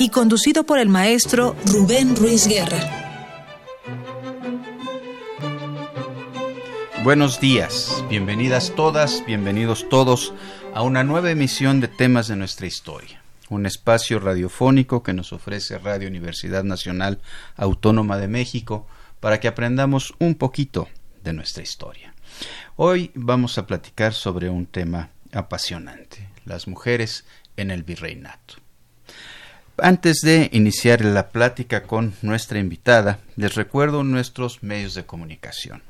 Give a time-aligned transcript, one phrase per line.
[0.00, 2.78] y conducido por el maestro Rubén Ruiz Guerra.
[7.04, 10.32] Buenos días, bienvenidas todas, bienvenidos todos
[10.72, 15.78] a una nueva emisión de temas de nuestra historia, un espacio radiofónico que nos ofrece
[15.78, 17.20] Radio Universidad Nacional
[17.56, 18.86] Autónoma de México
[19.20, 20.88] para que aprendamos un poquito
[21.22, 22.14] de nuestra historia.
[22.76, 27.26] Hoy vamos a platicar sobre un tema apasionante, las mujeres
[27.58, 28.59] en el virreinato.
[29.82, 35.82] Antes de iniciar la plática con nuestra invitada, les recuerdo nuestros medios de comunicación.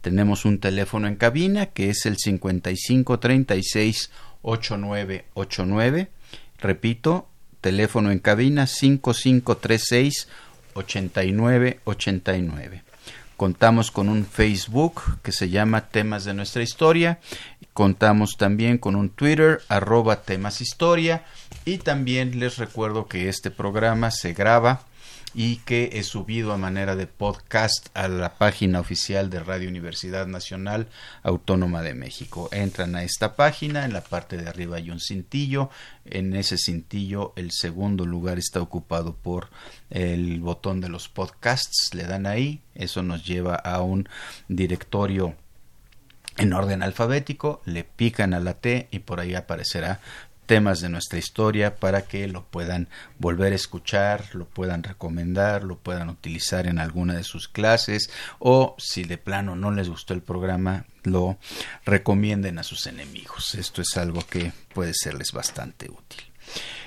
[0.00, 4.10] Tenemos un teléfono en cabina que es el 5536
[4.42, 6.08] 8989.
[6.58, 7.28] Repito,
[7.60, 10.26] teléfono en cabina 5536
[10.74, 12.82] 8989.
[13.36, 17.20] Contamos con un Facebook que se llama Temas de nuestra historia.
[17.72, 20.60] Contamos también con un Twitter, arroba temas.
[21.68, 24.86] Y también les recuerdo que este programa se graba
[25.34, 30.26] y que es subido a manera de podcast a la página oficial de Radio Universidad
[30.26, 30.88] Nacional
[31.22, 32.48] Autónoma de México.
[32.52, 35.68] Entran a esta página, en la parte de arriba hay un cintillo,
[36.06, 39.50] en ese cintillo el segundo lugar está ocupado por
[39.90, 44.08] el botón de los podcasts, le dan ahí, eso nos lleva a un
[44.48, 45.36] directorio
[46.38, 50.00] en orden alfabético, le pican a la T y por ahí aparecerá
[50.48, 55.76] temas de nuestra historia para que lo puedan volver a escuchar, lo puedan recomendar, lo
[55.78, 60.22] puedan utilizar en alguna de sus clases o si de plano no les gustó el
[60.22, 61.36] programa, lo
[61.84, 63.54] recomienden a sus enemigos.
[63.54, 66.24] Esto es algo que puede serles bastante útil.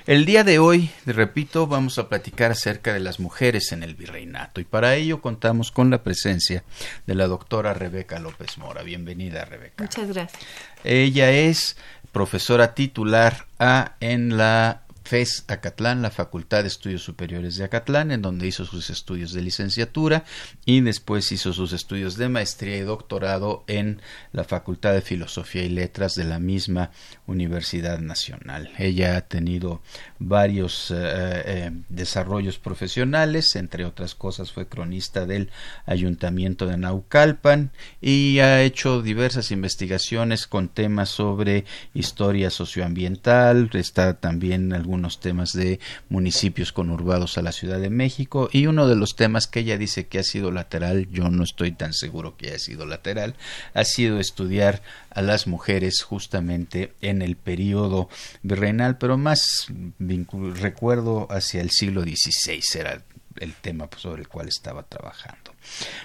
[0.04, 4.60] El día de hoy, repito, vamos a platicar acerca de las mujeres en el virreinato
[4.60, 6.64] y para ello contamos con la presencia
[7.06, 8.82] de la doctora Rebeca López Mora.
[8.82, 9.84] Bienvenida, Rebeca.
[9.84, 10.42] Muchas gracias.
[10.82, 11.76] Ella es
[12.12, 18.22] profesora titular A en la FES Acatlán, la Facultad de Estudios Superiores de Acatlán, en
[18.22, 20.24] donde hizo sus estudios de licenciatura
[20.64, 24.00] y después hizo sus estudios de maestría y doctorado en
[24.32, 26.90] la Facultad de Filosofía y Letras de la misma
[27.26, 28.70] Universidad Nacional.
[28.78, 29.82] Ella ha tenido
[30.18, 35.50] varios eh, eh, desarrollos profesionales, entre otras cosas fue cronista del
[35.86, 41.64] Ayuntamiento de Naucalpan y ha hecho diversas investigaciones con temas sobre
[41.94, 48.48] historia socioambiental, está también algún unos temas de municipios conurbados a la Ciudad de México.
[48.52, 51.72] Y uno de los temas que ella dice que ha sido lateral, yo no estoy
[51.72, 53.34] tan seguro que haya sido lateral,
[53.74, 58.08] ha sido estudiar a las mujeres justamente en el periodo
[58.42, 59.66] virreinal, pero más
[59.98, 63.02] recuerdo hacia el siglo XVI era
[63.40, 65.52] el tema sobre el cual estaba trabajando.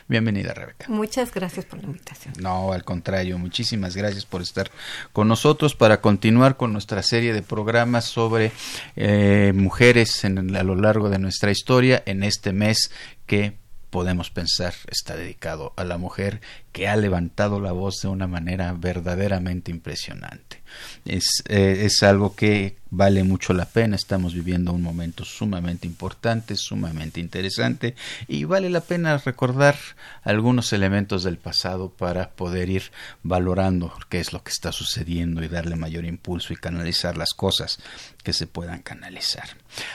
[0.08, 0.86] Bienvenida, Rebeca.
[0.90, 2.34] Muchas gracias por la invitación.
[2.40, 4.70] No, al contrario, muchísimas gracias por estar
[5.14, 8.52] con nosotros para continuar con nuestra serie de programas sobre
[8.96, 12.92] eh, mujeres en, a lo largo de nuestra historia en este mes
[13.26, 13.58] que
[13.90, 18.74] podemos pensar está dedicado a la mujer que ha levantado la voz de una manera
[18.74, 20.57] verdaderamente impresionante.
[21.06, 26.56] Es, eh, es algo que vale mucho la pena, estamos viviendo un momento sumamente importante,
[26.56, 27.96] sumamente interesante
[28.28, 29.76] y vale la pena recordar
[30.24, 32.92] algunos elementos del pasado para poder ir
[33.24, 37.80] valorando qué es lo que está sucediendo y darle mayor impulso y canalizar las cosas
[38.24, 39.50] que se puedan canalizar.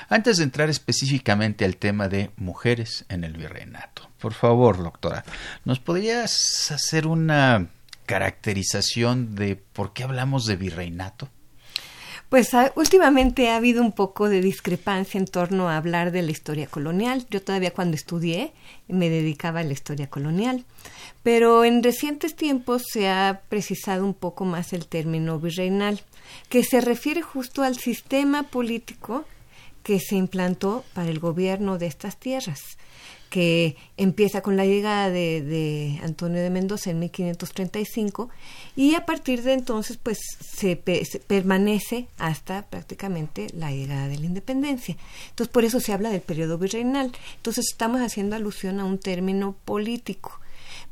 [0.09, 5.25] Antes de entrar específicamente al tema de mujeres en el virreinato, por favor, doctora,
[5.65, 7.69] ¿nos podrías hacer una
[8.07, 11.29] caracterización de por qué hablamos de virreinato?
[12.29, 16.31] Pues ah, últimamente ha habido un poco de discrepancia en torno a hablar de la
[16.31, 17.27] historia colonial.
[17.31, 18.55] Yo todavía cuando estudié
[18.89, 20.65] me dedicaba a la historia colonial,
[21.23, 26.01] pero en recientes tiempos se ha precisado un poco más el término virreinal,
[26.49, 29.27] que se refiere justo al sistema político
[29.83, 32.79] que se implantó para el gobierno de estas tierras
[33.33, 38.29] que empieza con la llegada de, Antonio de Mendoza en 1535
[38.77, 44.99] y a partir de entonces pues se, permanece hasta prácticamente la llegada de la independencia.
[45.31, 47.11] Entonces por eso se habla del periodo virreinal.
[47.37, 50.42] Entonces estamos haciendo alusión a un término político.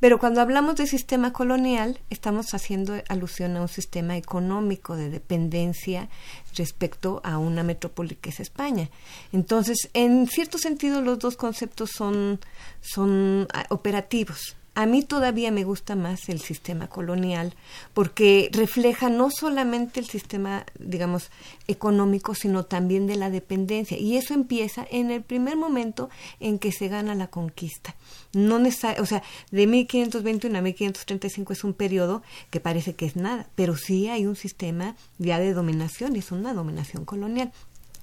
[0.00, 6.08] Pero cuando hablamos de sistema colonial, estamos haciendo alusión a un sistema económico de dependencia
[6.56, 8.88] respecto a una metrópoli que es España.
[9.30, 12.40] Entonces, en cierto sentido, los dos conceptos son,
[12.80, 14.56] son ah, operativos.
[14.74, 17.54] A mí todavía me gusta más el sistema colonial
[17.92, 21.30] porque refleja no solamente el sistema, digamos,
[21.66, 23.98] económico, sino también de la dependencia.
[23.98, 26.08] Y eso empieza en el primer momento
[26.38, 27.96] en que se gana la conquista.
[28.32, 33.48] No o sea, de 1521 a 1535 es un periodo que parece que es nada,
[33.56, 37.52] pero sí hay un sistema ya de dominación, es una dominación colonial.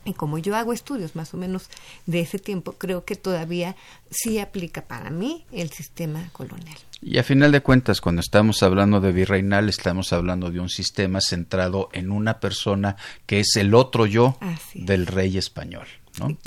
[0.07, 1.69] Y como yo hago estudios más o menos
[2.06, 3.75] de ese tiempo, creo que todavía
[4.09, 6.77] sí aplica para mí el sistema colonial.
[7.01, 11.19] Y a final de cuentas, cuando estamos hablando de virreinal, estamos hablando de un sistema
[11.21, 12.95] centrado en una persona
[13.25, 14.38] que es el otro yo
[14.74, 15.88] del rey español.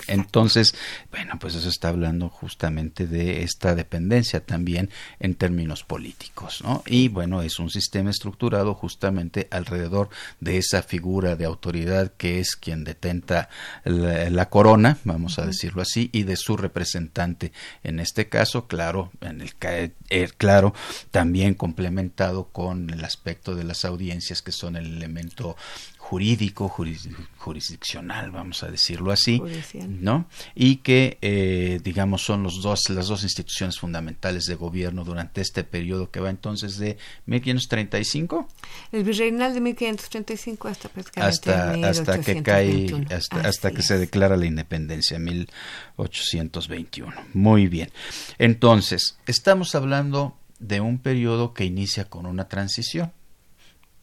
[0.06, 0.75] Entonces,
[1.11, 6.82] bueno, pues eso está hablando justamente de esta dependencia también en términos políticos, ¿no?
[6.87, 12.56] Y bueno, es un sistema estructurado justamente alrededor de esa figura de autoridad que es
[12.56, 13.49] quien detenta
[13.84, 17.52] la, corona, vamos a decirlo así, y de su representante
[17.84, 19.52] en este caso, claro, en el
[20.11, 20.75] eh, claro,
[21.11, 25.56] también complementado con el aspecto de las audiencias que son el elemento
[26.10, 29.40] jurídico, jurisdiccional, vamos a decirlo así,
[29.86, 30.26] ¿no?
[30.56, 35.62] Y que, eh, digamos, son los dos, las dos instituciones fundamentales de gobierno durante este
[35.62, 38.48] periodo que va entonces de 1535.
[38.90, 44.36] El virreinal de 1535 hasta prácticamente hasta, hasta que cae, hasta, hasta que se declara
[44.36, 47.14] la independencia, 1821.
[47.34, 47.92] Muy bien.
[48.38, 53.12] Entonces, estamos hablando de un periodo que inicia con una transición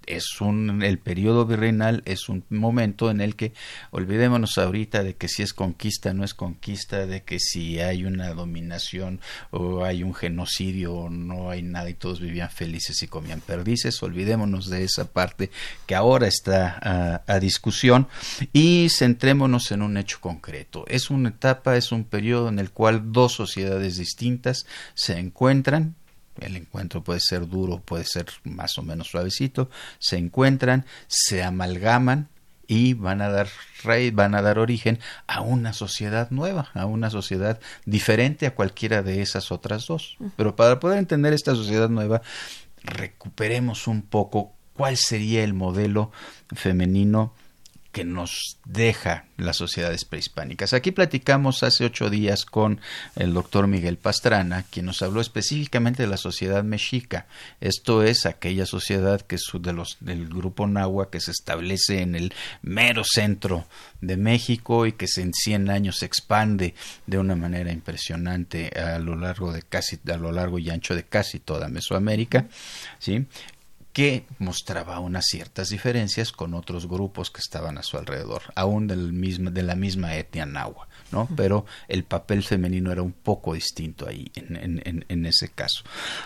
[0.07, 3.53] es un el periodo virreinal es un momento en el que
[3.91, 8.33] olvidémonos ahorita de que si es conquista no es conquista de que si hay una
[8.33, 9.19] dominación
[9.51, 14.01] o hay un genocidio o no hay nada y todos vivían felices y comían perdices
[14.01, 15.51] olvidémonos de esa parte
[15.85, 18.07] que ahora está a, a discusión
[18.53, 20.85] y centrémonos en un hecho concreto.
[20.87, 25.95] Es una etapa es un periodo en el cual dos sociedades distintas se encuentran
[26.41, 29.69] el encuentro puede ser duro, puede ser más o menos suavecito,
[29.99, 32.29] se encuentran, se amalgaman
[32.67, 33.47] y van a dar
[34.11, 39.21] van a dar origen a una sociedad nueva, a una sociedad diferente a cualquiera de
[39.21, 40.17] esas otras dos.
[40.35, 42.21] Pero para poder entender esta sociedad nueva,
[42.83, 46.11] recuperemos un poco cuál sería el modelo
[46.53, 47.33] femenino
[47.97, 50.73] que nos deja las sociedades prehispánicas.
[50.73, 52.79] Aquí platicamos hace ocho días con
[53.15, 57.25] el doctor Miguel Pastrana, quien nos habló específicamente de la sociedad mexica.
[57.59, 62.13] Esto es aquella sociedad que es de los, del grupo Nahua que se establece en
[62.13, 63.65] el mero centro
[63.99, 66.75] de México y que en 100 años se expande
[67.07, 71.05] de una manera impresionante a lo largo de casi a lo largo y ancho de
[71.05, 72.45] casi toda Mesoamérica,
[72.99, 73.25] ¿sí?
[73.97, 79.11] Que mostraba unas ciertas diferencias con otros grupos que estaban a su alrededor, aún del
[79.11, 81.27] mismo, de la misma etnia nahua, ¿no?
[81.35, 85.83] Pero el papel femenino era un poco distinto ahí, en, en, en ese caso.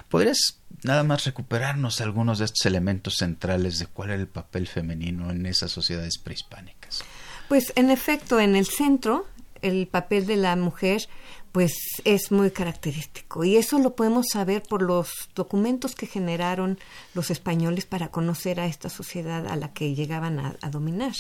[0.09, 5.31] ¿Podrías nada más recuperarnos algunos de estos elementos centrales de cuál era el papel femenino
[5.31, 7.05] en esas sociedades prehispánicas?
[7.47, 9.27] Pues en efecto, en el centro,
[9.61, 11.07] el papel de la mujer
[11.51, 11.73] pues
[12.05, 16.79] es muy característico y eso lo podemos saber por los documentos que generaron
[17.13, 21.13] los españoles para conocer a esta sociedad a la que llegaban a, dominar.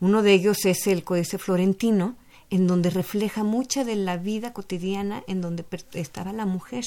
[0.00, 2.16] Uno de ellos es el Códice Florentino,
[2.50, 6.84] en donde refleja mucha de la vida cotidiana en donde estaba la mujer.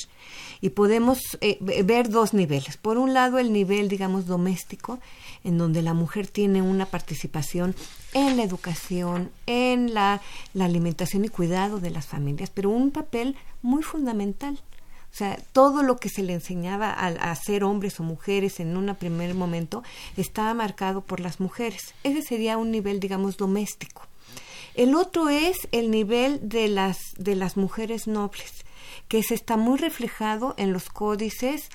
[0.59, 2.77] Y podemos eh, ver dos niveles.
[2.77, 4.99] Por un lado, el nivel, digamos, doméstico,
[5.43, 7.75] en donde la mujer tiene una participación
[8.13, 10.21] en la educación, en la,
[10.53, 14.59] la alimentación y cuidado de las familias, pero un papel muy fundamental.
[15.11, 18.77] O sea, todo lo que se le enseñaba a, a, ser hombres o mujeres en
[18.77, 19.83] un primer momento
[20.15, 21.93] estaba marcado por las mujeres.
[22.03, 24.03] Ese sería un nivel, digamos, doméstico.
[24.73, 28.63] El otro es el nivel de las, de las mujeres nobles,
[29.09, 31.69] que se está muy reflejado en los códices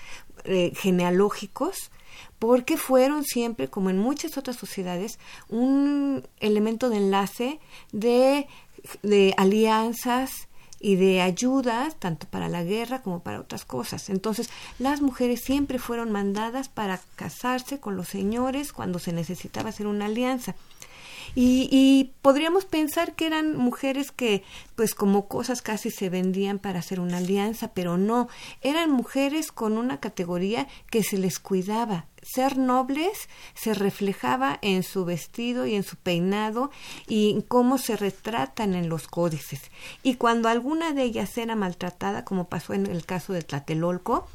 [0.44, 1.90] eh, genealógicos,
[2.38, 7.60] porque fueron siempre, como en muchas otras sociedades, un elemento de enlace
[7.92, 8.46] de,
[9.02, 14.10] de alianzas y de ayudas, tanto para la guerra como para otras cosas.
[14.10, 19.86] Entonces, las mujeres siempre fueron mandadas para casarse con los señores cuando se necesitaba hacer
[19.86, 20.54] una alianza.
[21.38, 24.42] Y, podríamos pensar que eran mujeres que,
[24.74, 28.28] pues como cosas casi se vendían para hacer una alianza, pero no,
[28.62, 32.06] eran mujeres con una categoría que se les cuidaba.
[32.22, 36.70] Ser nobles se reflejaba en su vestido y en su peinado
[37.06, 39.60] y en cómo se retratan en los códices.
[40.02, 44.26] Y cuando alguna de ellas era maltratada, como pasó en el caso de Tlatelolco,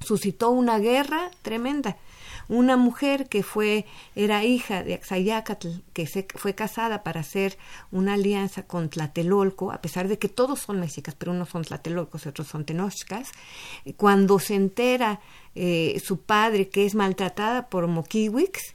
[0.00, 1.98] suscitó una guerra tremenda.
[2.48, 3.84] Una mujer que fue,
[4.16, 7.58] era hija de Axayacatl, que se, fue casada para hacer
[7.92, 12.24] una alianza con Tlatelolco, a pesar de que todos son mexicas, pero unos son Tlatelolcos
[12.24, 13.30] y otros son tenochcas,
[13.96, 15.20] cuando se entera
[15.54, 18.74] eh, su padre que es maltratada por Mokiwix,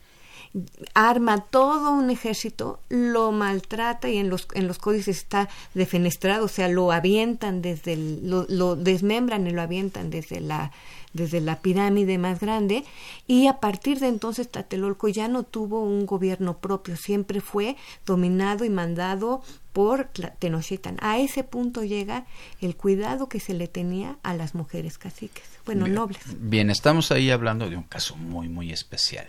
[0.93, 6.47] arma todo un ejército, lo maltrata y en los, en los códices está defenestrado, o
[6.47, 10.71] sea, lo avientan desde, lo, lo desmembran y lo avientan desde la
[11.13, 12.83] desde la pirámide más grande
[13.27, 18.65] y a partir de entonces Tlatelolco ya no tuvo un gobierno propio, siempre fue dominado
[18.65, 19.41] y mandado
[19.71, 20.97] por Tenochtitlan.
[21.01, 22.25] A ese punto llega
[22.61, 26.21] el cuidado que se le tenía a las mujeres caciques, bueno, nobles.
[26.39, 29.27] Bien, estamos ahí hablando de un caso muy, muy especial.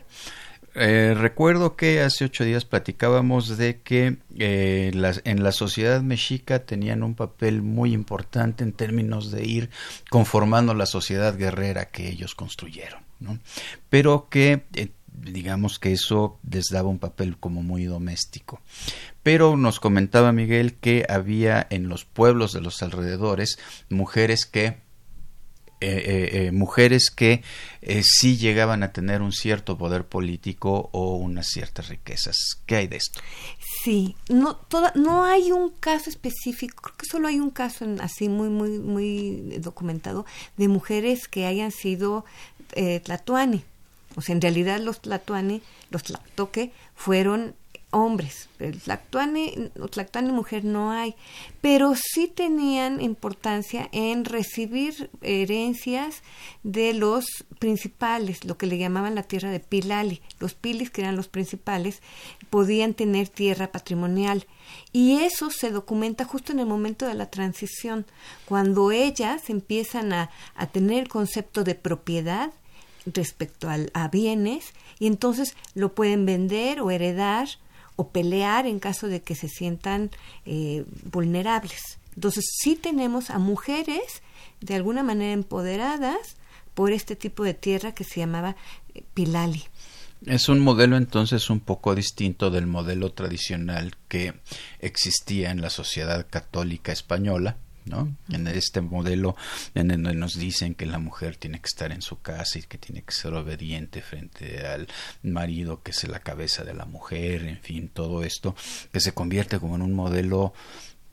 [0.75, 4.91] Eh, recuerdo que hace ocho días platicábamos de que eh,
[5.25, 9.71] en la sociedad mexica tenían un papel muy importante en términos de ir
[10.11, 13.39] conformando la sociedad guerrera que ellos construyeron, ¿no?
[13.89, 18.61] pero que eh, digamos que eso les daba un papel como muy doméstico.
[19.23, 24.84] Pero nos comentaba Miguel que había en los pueblos de los alrededores mujeres que
[25.81, 27.43] eh, eh, eh, mujeres que
[28.03, 32.37] sí llegaban a tener un cierto poder político o unas ciertas riquezas.
[32.65, 33.21] ¿Qué hay de esto?
[33.83, 38.29] Sí, no, toda, no hay un caso específico, creo que solo hay un caso así
[38.29, 40.25] muy, muy, muy documentado
[40.57, 42.25] de mujeres que hayan sido
[43.03, 43.65] tlatoani.
[44.17, 47.55] O sea, en realidad los tlatoani, los tlatoque, fueron
[47.95, 48.49] hombres.
[48.59, 48.81] El
[50.33, 51.15] mujer no hay,
[51.61, 56.23] pero sí tenían importancia en recibir herencias
[56.63, 57.27] de los
[57.59, 60.21] principales, lo que le llamaban la tierra de Pilali.
[60.41, 62.03] Los pilis, que eran los principales,
[62.51, 64.47] podían tener tierra patrimonial.
[64.93, 68.07] Y eso se documenta justo en el momento de la transición,
[68.47, 72.53] cuando ellas empiezan a, a tener concepto de propiedad
[73.07, 77.49] respecto al, a bienes y entonces lo pueden vender o heredar
[77.97, 80.11] o pelear en caso de que se sientan
[80.47, 81.99] eh, vulnerables.
[82.15, 84.23] Entonces sí tenemos a mujeres
[84.61, 86.37] de alguna manera empoderadas
[86.75, 88.57] por este tipo de tierra que se llamaba
[88.95, 89.65] eh, Pilali.
[90.27, 94.35] Es un modelo entonces un poco distinto del modelo tradicional que
[94.81, 98.15] existía en la sociedad católica española, ¿no?
[98.31, 99.37] En este modelo
[99.75, 102.79] en donde nos dicen que la mujer tiene que estar en su casa y que
[102.79, 104.89] tiene que ser obediente frente al
[105.23, 108.55] marido que es la cabeza de la mujer, en fin, todo esto
[108.93, 110.53] que se convierte como en un modelo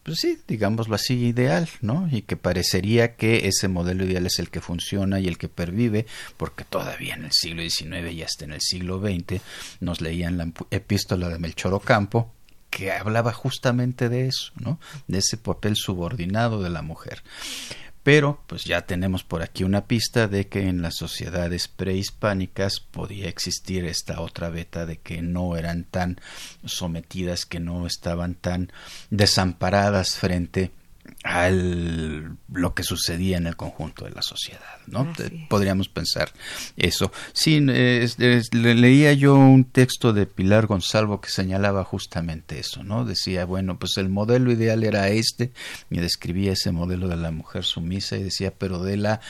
[0.04, 2.10] pues sí, digámoslo así, ideal, ¿no?
[2.12, 6.08] Y que parecería que ese modelo ideal es el que funciona y el que pervive,
[6.38, 9.42] porque todavía en el siglo XIX y hasta en el siglo XX
[9.80, 12.34] nos leían la epístola de Melchor Ocampo,
[12.72, 14.80] que hablaba justamente de eso, ¿no?
[15.08, 17.22] De ese papel subordinado de la mujer.
[18.02, 23.30] Pero pues ya tenemos por aquí una pista de que en las sociedades prehispánicas podía
[23.30, 26.20] existir esta otra beta de que no eran tan
[26.66, 28.72] sometidas, que no estaban tan
[29.12, 30.72] desamparadas frente
[31.32, 35.12] al lo que sucedía en el conjunto de la sociedad, ¿no?
[35.50, 36.32] Podríamos pensar
[36.76, 37.12] eso.
[37.32, 43.06] Sí, leía yo un texto de Pilar Gonzalo que señalaba justamente eso, ¿no?
[43.06, 45.54] Decía, bueno, pues el modelo ideal era este,
[45.90, 49.22] y describía ese modelo de la mujer sumisa y decía, pero de la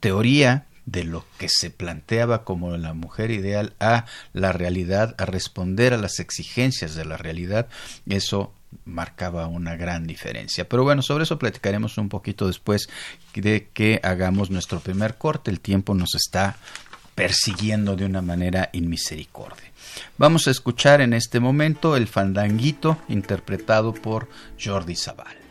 [0.00, 5.92] teoría de lo que se planteaba como la mujer ideal a la realidad, a responder
[5.92, 7.68] a las exigencias de la realidad,
[8.06, 8.52] eso
[8.84, 10.68] marcaba una gran diferencia.
[10.68, 12.88] Pero bueno, sobre eso platicaremos un poquito después
[13.34, 15.50] de que hagamos nuestro primer corte.
[15.50, 16.56] El tiempo nos está
[17.14, 19.70] persiguiendo de una manera inmisericordia.
[20.18, 24.28] Vamos a escuchar en este momento el fandanguito interpretado por
[24.62, 25.43] Jordi Zaval.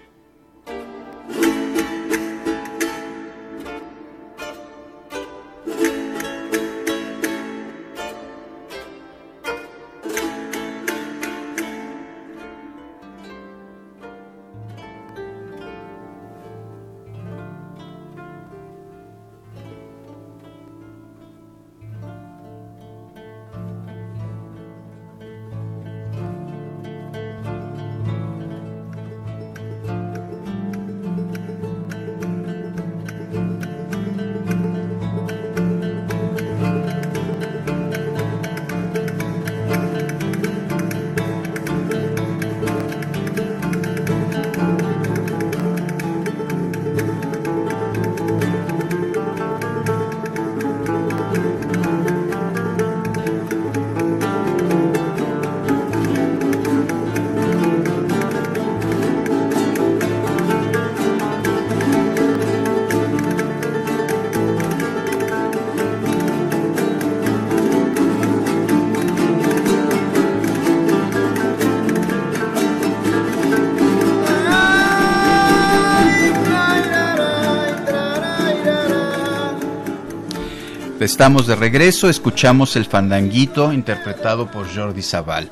[81.04, 85.52] Estamos de regreso, escuchamos el fandanguito interpretado por Jordi Zaval.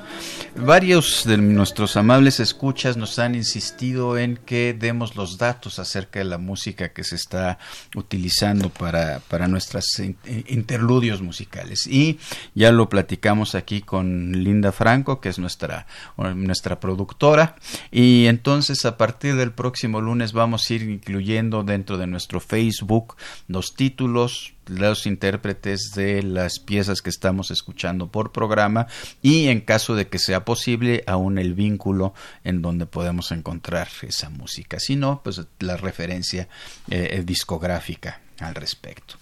[0.55, 6.25] Varios de nuestros amables escuchas nos han insistido en que demos los datos acerca de
[6.25, 7.58] la música que se está
[7.98, 10.01] utilizando para, para nuestros
[10.48, 11.86] interludios musicales.
[11.86, 12.17] Y
[12.55, 15.86] ya lo platicamos aquí con Linda Franco, que es nuestra,
[16.17, 17.58] nuestra productora.
[17.91, 23.17] Y entonces a partir del próximo lunes vamos a ir incluyendo dentro de nuestro Facebook
[23.48, 28.87] los títulos, los intérpretes de las piezas que estamos escuchando por programa
[29.21, 32.13] y en caso de que sea posible aún el vínculo
[32.43, 34.79] en donde podemos encontrar esa música.
[34.79, 36.47] Si no pues la referencia
[36.89, 39.15] eh, eh, discográfica al respecto.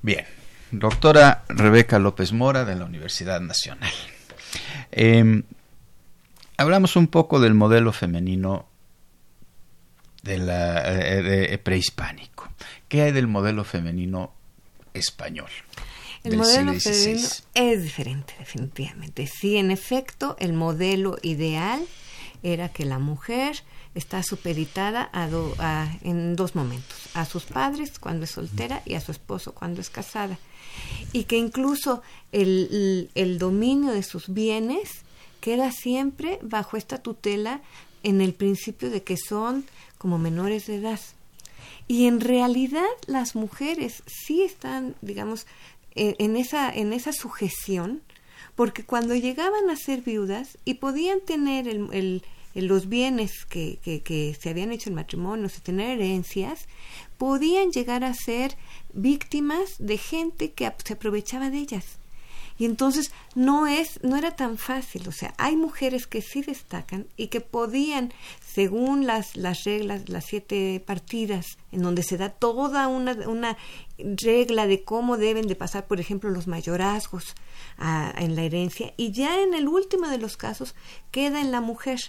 [0.00, 0.24] Bien
[0.72, 3.92] doctora Rebeca López Mora de la Universidad Nacional.
[4.90, 5.44] Em,
[6.56, 8.66] hablamos un poco del modelo femenino
[10.22, 12.50] de la eh, prehispánico.
[12.88, 14.34] Qué hay del modelo femenino
[14.94, 15.50] español.
[16.24, 19.26] El modelo femenino es diferente, definitivamente.
[19.26, 21.84] Sí, en efecto, el modelo ideal
[22.42, 23.62] era que la mujer
[23.94, 29.12] está supeditada a, en dos momentos, a sus padres cuando es soltera y a su
[29.12, 30.38] esposo cuando es casada.
[31.12, 35.02] Y que incluso el, el dominio de sus bienes
[35.40, 37.60] queda siempre bajo esta tutela
[38.02, 39.64] en el principio de que son
[39.98, 41.00] como menores de edad.
[41.88, 45.46] Y en realidad las mujeres sí están, digamos,
[45.94, 48.02] en, esa, en esa sujeción,
[48.54, 52.22] porque cuando llegaban a ser viudas y podían tener el,
[52.54, 56.66] los bienes que, que, que, se habían hecho en matrimonio, tener herencias,
[57.18, 58.56] podían llegar a ser
[58.92, 61.98] víctimas de gente que se aprovechaba de ellas.
[62.58, 67.06] Y entonces no es, no era tan fácil, o sea, hay mujeres que sí destacan
[67.16, 68.12] y que podían,
[68.52, 73.56] según las, las reglas, las siete partidas, en donde se da toda una, una
[73.98, 77.34] regla de cómo deben de pasar, por ejemplo, los mayorazgos
[78.18, 80.74] en la herencia, y ya en el último de los casos
[81.10, 82.00] queda en la mujer.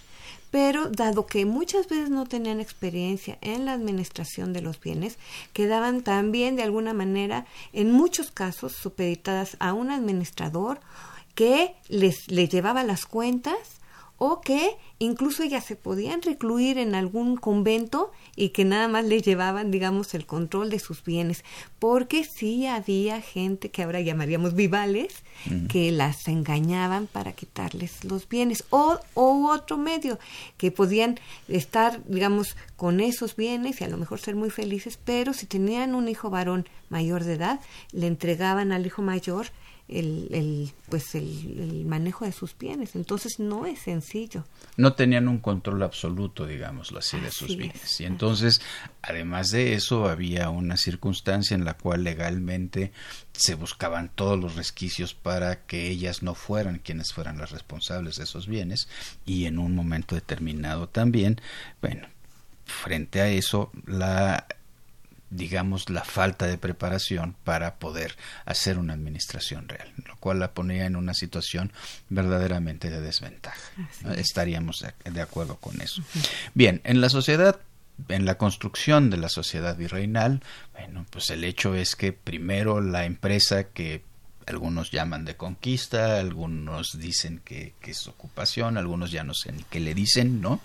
[0.50, 5.18] Pero dado que muchas veces no tenían experiencia en la administración de los bienes,
[5.52, 10.80] quedaban también de alguna manera, en muchos casos, supeditadas a un administrador
[11.34, 13.80] que les, les llevaba las cuentas
[14.18, 19.22] o que incluso ellas se podían recluir en algún convento y que nada más les
[19.22, 21.44] llevaban, digamos, el control de sus bienes,
[21.78, 25.22] porque sí había gente que ahora llamaríamos vivales,
[25.68, 30.18] que las engañaban para quitarles los bienes, o, o otro medio,
[30.56, 35.32] que podían estar, digamos, con esos bienes y a lo mejor ser muy felices, pero
[35.32, 37.60] si tenían un hijo varón mayor de edad,
[37.92, 39.46] le entregaban al hijo mayor
[39.88, 42.94] el, el pues el, manejo de sus bienes.
[42.94, 44.44] Entonces no es sencillo.
[44.76, 48.00] No tenían un control absoluto digámoslo así de sus bienes.
[48.00, 48.60] Y entonces
[49.02, 52.92] además de eso había una circunstancia en la cual legalmente
[53.32, 58.24] se buscaban todos los resquicios para que ellas no fueran quienes fueran las responsables de
[58.24, 58.88] esos bienes.
[59.26, 61.40] Y en un momento determinado también
[61.80, 62.08] bueno
[62.64, 64.46] frente a eso la
[65.30, 70.86] digamos, la falta de preparación para poder hacer una administración real, lo cual la ponía
[70.86, 71.72] en una situación
[72.08, 73.60] verdaderamente de desventaja.
[74.16, 76.02] Estaríamos de acuerdo con eso.
[76.54, 77.60] Bien, en la sociedad
[78.08, 83.04] en la construcción de la sociedad virreinal, bueno, pues el hecho es que primero la
[83.04, 84.02] empresa que
[84.46, 89.62] algunos llaman de conquista, algunos dicen que, que, es ocupación, algunos ya no sé ni
[89.64, 90.60] qué le dicen, ¿no?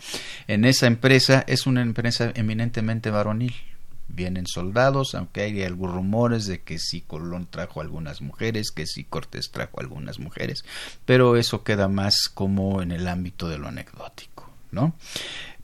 [0.48, 3.56] En esa empresa es una empresa eminentemente varonil,
[4.10, 9.04] vienen soldados, aunque hay algunos rumores de que sí Colón trajo algunas mujeres, que sí
[9.04, 10.66] Cortés trajo algunas mujeres,
[11.06, 14.96] pero eso queda más como en el ámbito de lo anecdótico, ¿no?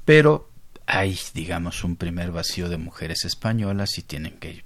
[0.06, 0.50] Pero
[0.86, 4.64] hay, digamos, un primer vacío de mujeres españolas y tienen que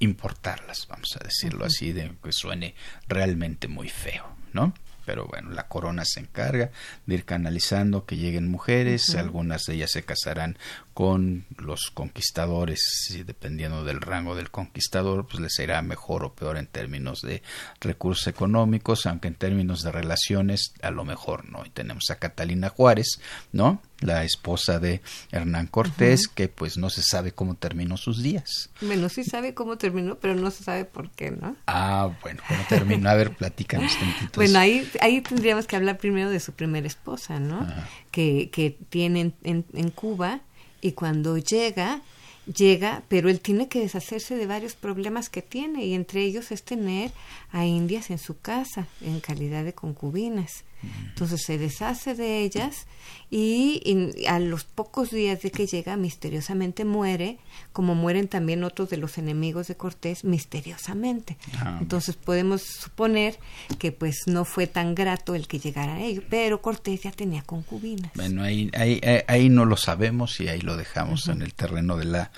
[0.00, 2.74] importarlas, vamos a decirlo así, de que suene
[3.08, 4.74] realmente muy feo, ¿no?
[5.08, 6.70] pero bueno, la corona se encarga
[7.06, 10.58] de ir canalizando que lleguen mujeres, algunas de ellas se casarán
[10.98, 12.80] con los conquistadores
[13.10, 17.40] y dependiendo del rango del conquistador, pues les irá mejor o peor en términos de
[17.80, 21.64] recursos económicos, aunque en términos de relaciones a lo mejor no.
[21.64, 23.20] Y tenemos a Catalina Juárez,
[23.52, 23.80] ¿no?
[24.00, 28.70] la esposa de Hernán Cortés, que pues no se sabe cómo terminó sus días.
[28.80, 31.54] Bueno, sí sabe cómo terminó, pero no se sabe por qué, ¿no?
[31.68, 33.08] Ah, bueno, ¿cómo terminó?
[33.08, 34.34] A ver, platícanos tantitos.
[34.34, 37.66] Bueno, ahí, ahí tendríamos que hablar primero de su primera esposa, ¿no?
[38.10, 40.42] Que, que tiene en, en Cuba
[40.80, 42.00] y cuando llega,
[42.46, 46.62] llega, pero él tiene que deshacerse de varios problemas que tiene y entre ellos es
[46.62, 47.12] tener
[47.50, 52.86] a indias en su casa en calidad de concubinas Entonces se deshace de ellas
[53.30, 57.38] y, a los pocos días de que llega misteriosamente muere,
[57.72, 61.36] como mueren también otros de los enemigos de Cortés misteriosamente.
[61.58, 63.38] Ah, Entonces podemos suponer
[63.78, 67.42] que pues no fue tan grato el que llegara a ello, pero Cortés ya tenía
[67.42, 68.12] concubinas.
[68.14, 72.06] Bueno, ahí, ahí, ahí no lo sabemos y ahí lo dejamos en el terreno de
[72.06, 72.30] la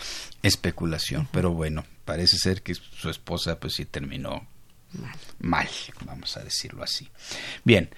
[0.43, 4.47] especulación, pero bueno, parece ser que su esposa pues sí terminó
[4.93, 5.17] mal.
[5.39, 5.69] mal,
[6.05, 7.09] vamos a decirlo así.
[7.65, 7.91] Bien,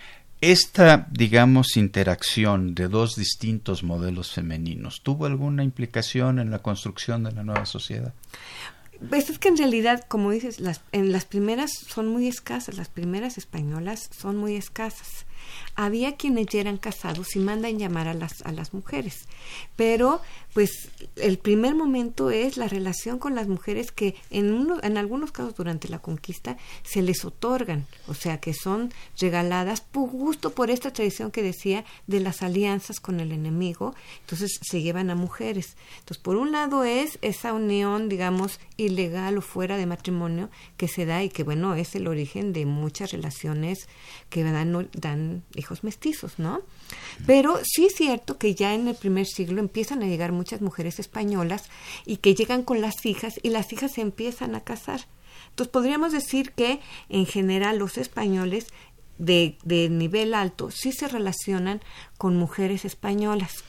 [0.43, 7.31] esta, digamos, interacción de dos distintos modelos femeninos, ¿tuvo alguna implicación en la construcción de
[7.31, 8.13] la nueva sociedad?
[9.09, 12.89] Pues es que en realidad, como dices, las, en las primeras son muy escasas, las
[12.89, 15.27] primeras españolas son muy escasas
[15.75, 19.27] había quienes ya eran casados y mandan llamar a las, a las mujeres.
[19.77, 20.21] Pero,
[20.55, 25.33] pues, el primer momento es la relación con las mujeres que en, uno, en algunos
[25.33, 30.71] casos durante la conquista se les otorgan, o sea, que son regaladas por, justo por
[30.71, 35.77] esta tradición que decía de las alianzas con el enemigo, entonces se llevan a mujeres.
[36.01, 41.07] Entonces, por un lado es esa unión, digamos, ilegal o fuera de matrimonio que se
[41.07, 43.89] da y que, bueno, es el origen de muchas relaciones
[44.29, 46.63] que dan, dan hijos mestizos, ¿no?
[47.27, 50.99] Pero sí es cierto que ya en el primer siglo empiezan a llegar muchas mujeres
[50.99, 51.65] españolas
[52.07, 55.07] y que llegan con las hijas y las hijas se empiezan a casar.
[55.51, 58.67] Entonces podríamos decir que en general los españoles
[59.19, 61.81] de, de nivel alto sí se relacionan
[62.19, 63.65] con mujeres españolas.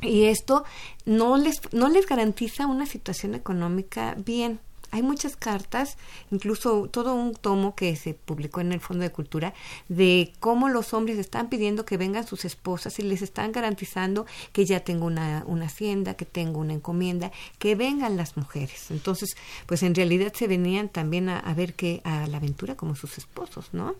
[0.00, 0.64] Y esto
[1.04, 5.96] no les, no les garantiza una situación económica bien hay muchas cartas,
[6.30, 9.54] incluso todo un tomo que se publicó en el Fondo de Cultura,
[9.88, 14.64] de cómo los hombres están pidiendo que vengan sus esposas y les están garantizando que
[14.64, 18.90] ya tengo una, una hacienda, que tengo una encomienda, que vengan las mujeres.
[18.90, 23.18] Entonces, pues en realidad se venían también a, ver que a la aventura como sus
[23.18, 23.94] esposos, ¿no?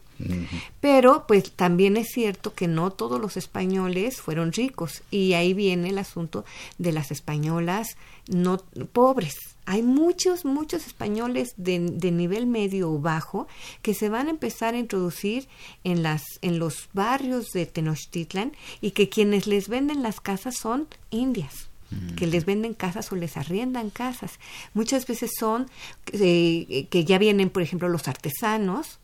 [0.81, 5.91] Pero pues también es cierto que no todos los españoles fueron ricos y ahí viene
[5.91, 6.45] el asunto
[6.79, 7.97] de las españolas
[8.29, 8.59] no
[8.93, 13.47] pobres hay muchos, muchos españoles de, de, nivel medio o bajo
[13.83, 15.47] que se van a empezar a introducir
[15.85, 20.89] en, las, en los barrios de Tenochtitlan y que quienes les venden las casas son
[21.11, 21.69] indias
[22.17, 24.39] que les venden casas o les arriendan casas.
[24.75, 25.71] Muchas veces son
[26.13, 28.99] eh, que ya vienen, por ejemplo, los artesanos,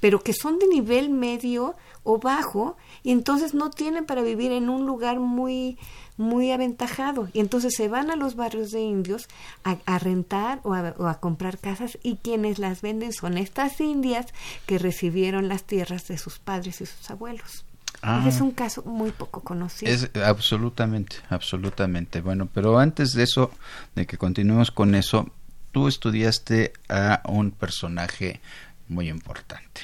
[0.00, 4.68] pero que son de nivel medio o bajo y entonces no tienen para vivir en
[4.68, 5.78] un lugar muy
[6.16, 9.26] muy aventajado y entonces se van a los barrios de indios
[9.64, 14.26] a, rentar o a, comprar casas y quienes las venden son estas indias
[14.66, 17.64] que recibieron las tierras de sus padres y sus abuelos.
[18.02, 18.24] Ah.
[18.26, 19.92] es un caso muy poco conocido.
[19.92, 22.22] Es absolutamente, absolutamente.
[22.22, 23.50] Bueno, pero antes de eso,
[23.94, 25.30] de que continuemos con eso,
[25.72, 28.40] tú estudiaste a un personaje
[28.90, 29.80] muy importante.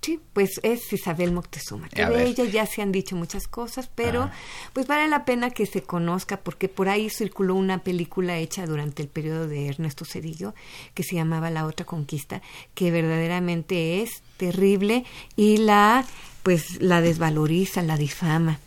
[0.00, 1.88] Sí, pues es Isabel Moctezuma.
[1.88, 4.32] Que de ella ya se han dicho muchas cosas, pero ah.
[4.72, 9.02] pues vale la pena que se conozca porque por ahí circuló una película hecha durante
[9.02, 10.54] el periodo de Ernesto Cedillo
[10.94, 12.42] que se llamaba La otra conquista,
[12.74, 15.04] que verdaderamente es terrible
[15.36, 16.04] y la
[16.42, 18.58] pues la desvaloriza, la difama.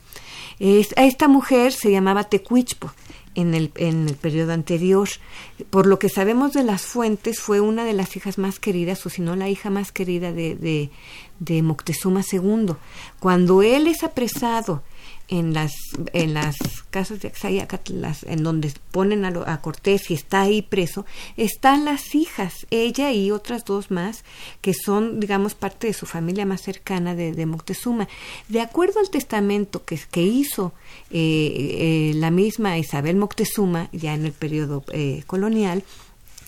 [0.62, 2.94] a esta mujer se llamaba Tecuichpo
[3.36, 5.08] en el, en el periodo anterior.
[5.70, 9.10] Por lo que sabemos de las fuentes, fue una de las hijas más queridas, o
[9.10, 10.90] si no la hija más querida de, de,
[11.40, 12.74] de Moctezuma II.
[13.20, 14.84] Cuando él es apresado
[15.28, 15.72] en las,
[16.14, 16.56] en las
[16.92, 22.14] casas de Axayacatl, en donde ponen a, a, Cortés y está ahí preso, están las
[22.14, 24.24] hijas, ella y otras dos más,
[24.62, 28.08] que son, digamos, parte de su familia más cercana de, de Moctezuma.
[28.50, 30.74] De acuerdo al testamento que, que hizo
[31.12, 35.84] eh, eh, la misma Isabel Moctezuma, ya en el periodo eh, colonial,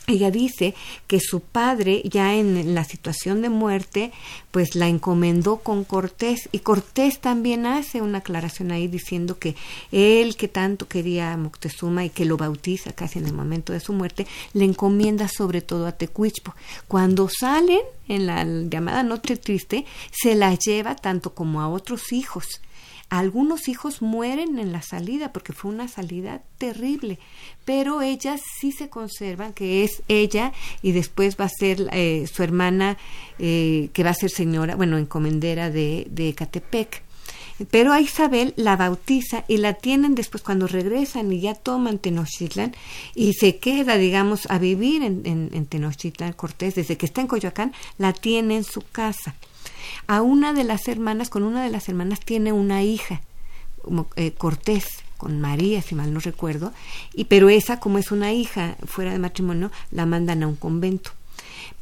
[0.10, 0.74] ella dice
[1.06, 4.14] que su padre ya en la situación de muerte
[4.52, 6.48] pues la encomendó con Cortés.
[6.54, 9.58] Y Cortés también hace una aclaración ahí diciendo que
[9.92, 13.82] él que tanto quería a Moctezuma y que lo bautiza casi en el momento de
[13.82, 16.56] su muerte le encomienda sobre todo a Tecuichpo.
[16.88, 22.62] Cuando salen en la llamada noche triste se la lleva tanto como a otros hijos
[23.10, 27.20] algunos hijos mueren en la salida porque fue una salida terrible,
[27.66, 32.44] pero ellas sí se conservan, que es ella y después va a ser eh, su
[32.44, 32.98] hermana
[33.40, 37.04] eh, que va a ser señora, bueno, encomendera de, de Catepec.
[37.72, 42.76] Pero a Isabel la bautiza y la tienen después cuando regresan y ya toman Tenochtitlan
[43.16, 47.28] y se queda, digamos, a vivir en, en, en Tenochtitlan Cortés, desde que está en
[47.28, 49.34] Coyoacán, la tiene en su casa
[50.08, 53.22] a una de las hermanas, con una de las hermanas tiene una hija,
[54.16, 54.86] eh, Cortés,
[55.18, 56.72] con María, si mal no recuerdo,
[57.14, 61.12] y pero esa, como es una hija fuera de matrimonio, la mandan a un convento.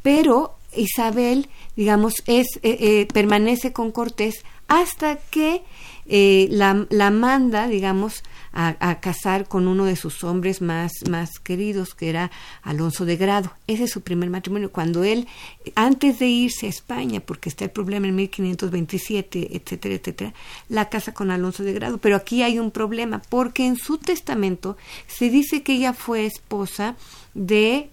[0.01, 5.63] Pero Isabel, digamos, es, eh, eh, permanece con Cortés hasta que
[6.07, 8.23] eh, la, la manda, digamos,
[8.55, 12.31] a, casar con uno de sus hombres más, más queridos, que era
[12.63, 13.51] Alonso de Grado.
[13.67, 14.71] Ese es su primer matrimonio.
[14.71, 15.27] Cuando él,
[15.75, 20.33] antes de irse a España, porque está el problema en 1527, etcétera, etcétera,
[20.69, 21.97] la casa con Alonso de Grado.
[21.97, 26.95] Pero aquí hay un problema, porque en su testamento se dice que ella fue esposa
[27.33, 27.89] de,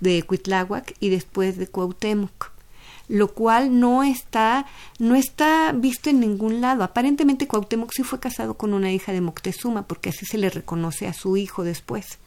[0.00, 2.57] de Cuitláhuac y después de Cuauhtémoc
[3.08, 4.66] lo cual no está,
[4.98, 6.84] no está visto en ningún lado.
[6.84, 11.06] Aparentemente Cuauhtémoc sí fue casado con una hija de Moctezuma, porque así se le reconoce
[11.06, 12.18] a su hijo después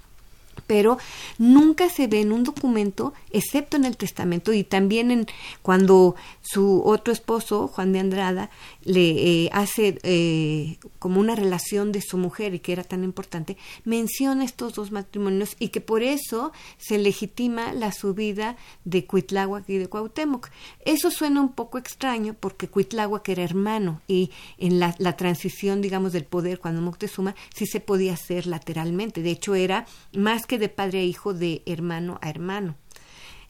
[0.71, 0.97] pero
[1.38, 5.27] nunca se ve en un documento, excepto en el testamento y también en
[5.62, 8.49] cuando su otro esposo, Juan de Andrada,
[8.86, 13.57] le eh, hace eh, como una relación de su mujer y que era tan importante,
[13.84, 18.55] menciona estos dos matrimonios y que por eso se legitima la subida
[18.86, 20.51] de Cuitláhuac y de Cuauhtémoc.
[20.86, 26.13] Eso suena un poco extraño porque Cuitláhuac era hermano y en la, la transición, digamos,
[26.13, 29.21] del poder cuando Moctezuma sí se podía hacer lateralmente.
[29.21, 32.78] De hecho, era más que de padre a hijo, de hermano a hermano.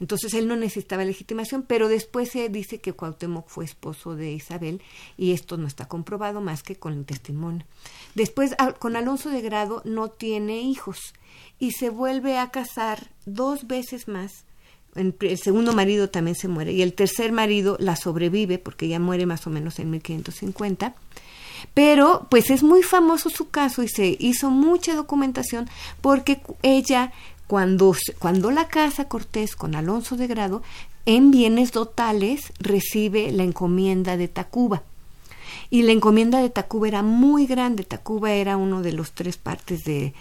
[0.01, 4.81] Entonces él no necesitaba legitimación, pero después se dice que Cuauhtémoc fue esposo de Isabel
[5.15, 7.67] y esto no está comprobado más que con el testimonio.
[8.15, 11.13] Después con Alonso de Grado no tiene hijos
[11.59, 14.45] y se vuelve a casar dos veces más.
[14.95, 19.27] El segundo marido también se muere y el tercer marido la sobrevive porque ya muere
[19.27, 20.95] más o menos en 1550.
[21.73, 25.69] Pero pues es muy famoso su caso y se hizo mucha documentación
[26.01, 27.11] porque ella
[27.47, 30.61] cuando, cuando la casa Cortés con Alonso de Grado,
[31.05, 34.83] en bienes dotales recibe la encomienda de Tacuba.
[35.69, 37.83] Y la encomienda de Tacuba era muy grande.
[37.83, 40.13] Tacuba era uno de los tres partes de,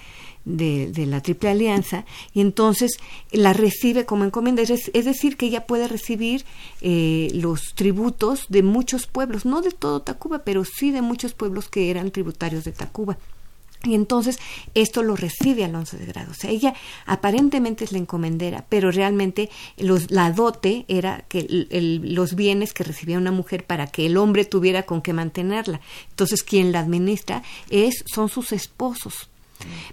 [0.45, 2.99] de, la Triple Alianza y entonces
[3.33, 4.63] la recibe como encomienda.
[4.63, 6.45] Es, decir, que ella puede recibir
[6.81, 11.69] eh, los tributos de muchos pueblos, no de todo Tacuba, pero sí de muchos pueblos
[11.69, 13.19] que eran tributarios de Tacuba.
[13.83, 14.39] Y entonces
[14.75, 16.33] esto lo recibe Alonso de Grado.
[16.33, 16.75] O sea, ella
[17.07, 19.49] aparentemente es la encomendera, pero realmente
[19.79, 24.45] los, la dote era que los bienes que recibía una mujer para que el hombre
[24.45, 25.81] tuviera con qué mantenerla.
[26.11, 29.31] Entonces quien la administra es, son sus esposos.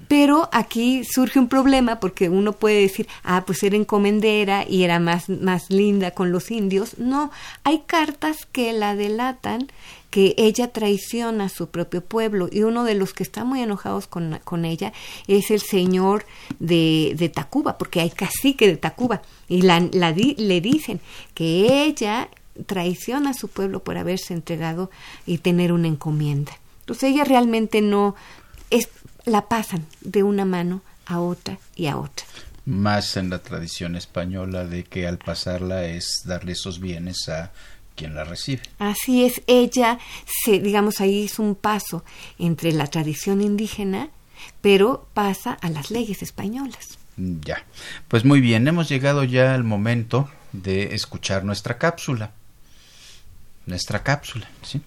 [0.07, 4.99] Pero aquí surge un problema porque uno puede decir, ah, pues era encomendera y era
[4.99, 6.97] más, más linda con los indios.
[6.97, 7.31] No,
[7.63, 9.67] hay cartas que la delatan
[10.09, 14.07] que ella traiciona a su propio pueblo y uno de los que está muy enojados
[14.07, 14.93] con, con ella
[15.27, 16.25] es el señor
[16.59, 21.01] de, de, Tacuba, porque hay cacique de Tacuba y la, le dicen
[21.33, 22.29] que ella
[22.65, 24.89] traiciona a su pueblo por haberse entregado
[25.25, 26.53] y tener una encomienda.
[26.79, 28.15] Entonces ella realmente no
[29.27, 32.25] la pasan de una mano a otra y a otra.
[32.65, 37.51] Más en la tradición española de que al pasarla es darle esos bienes a
[37.95, 38.61] quien la recibe.
[38.79, 39.99] Así es, ella,
[40.43, 42.03] se, digamos, ahí es un paso
[42.37, 44.09] entre la tradición indígena,
[44.61, 46.97] pero pasa a las leyes españolas.
[47.17, 47.65] Ya,
[48.07, 52.31] pues muy bien, hemos llegado ya al momento de escuchar nuestra cápsula.
[53.65, 54.81] Nuestra cápsula, ¿sí?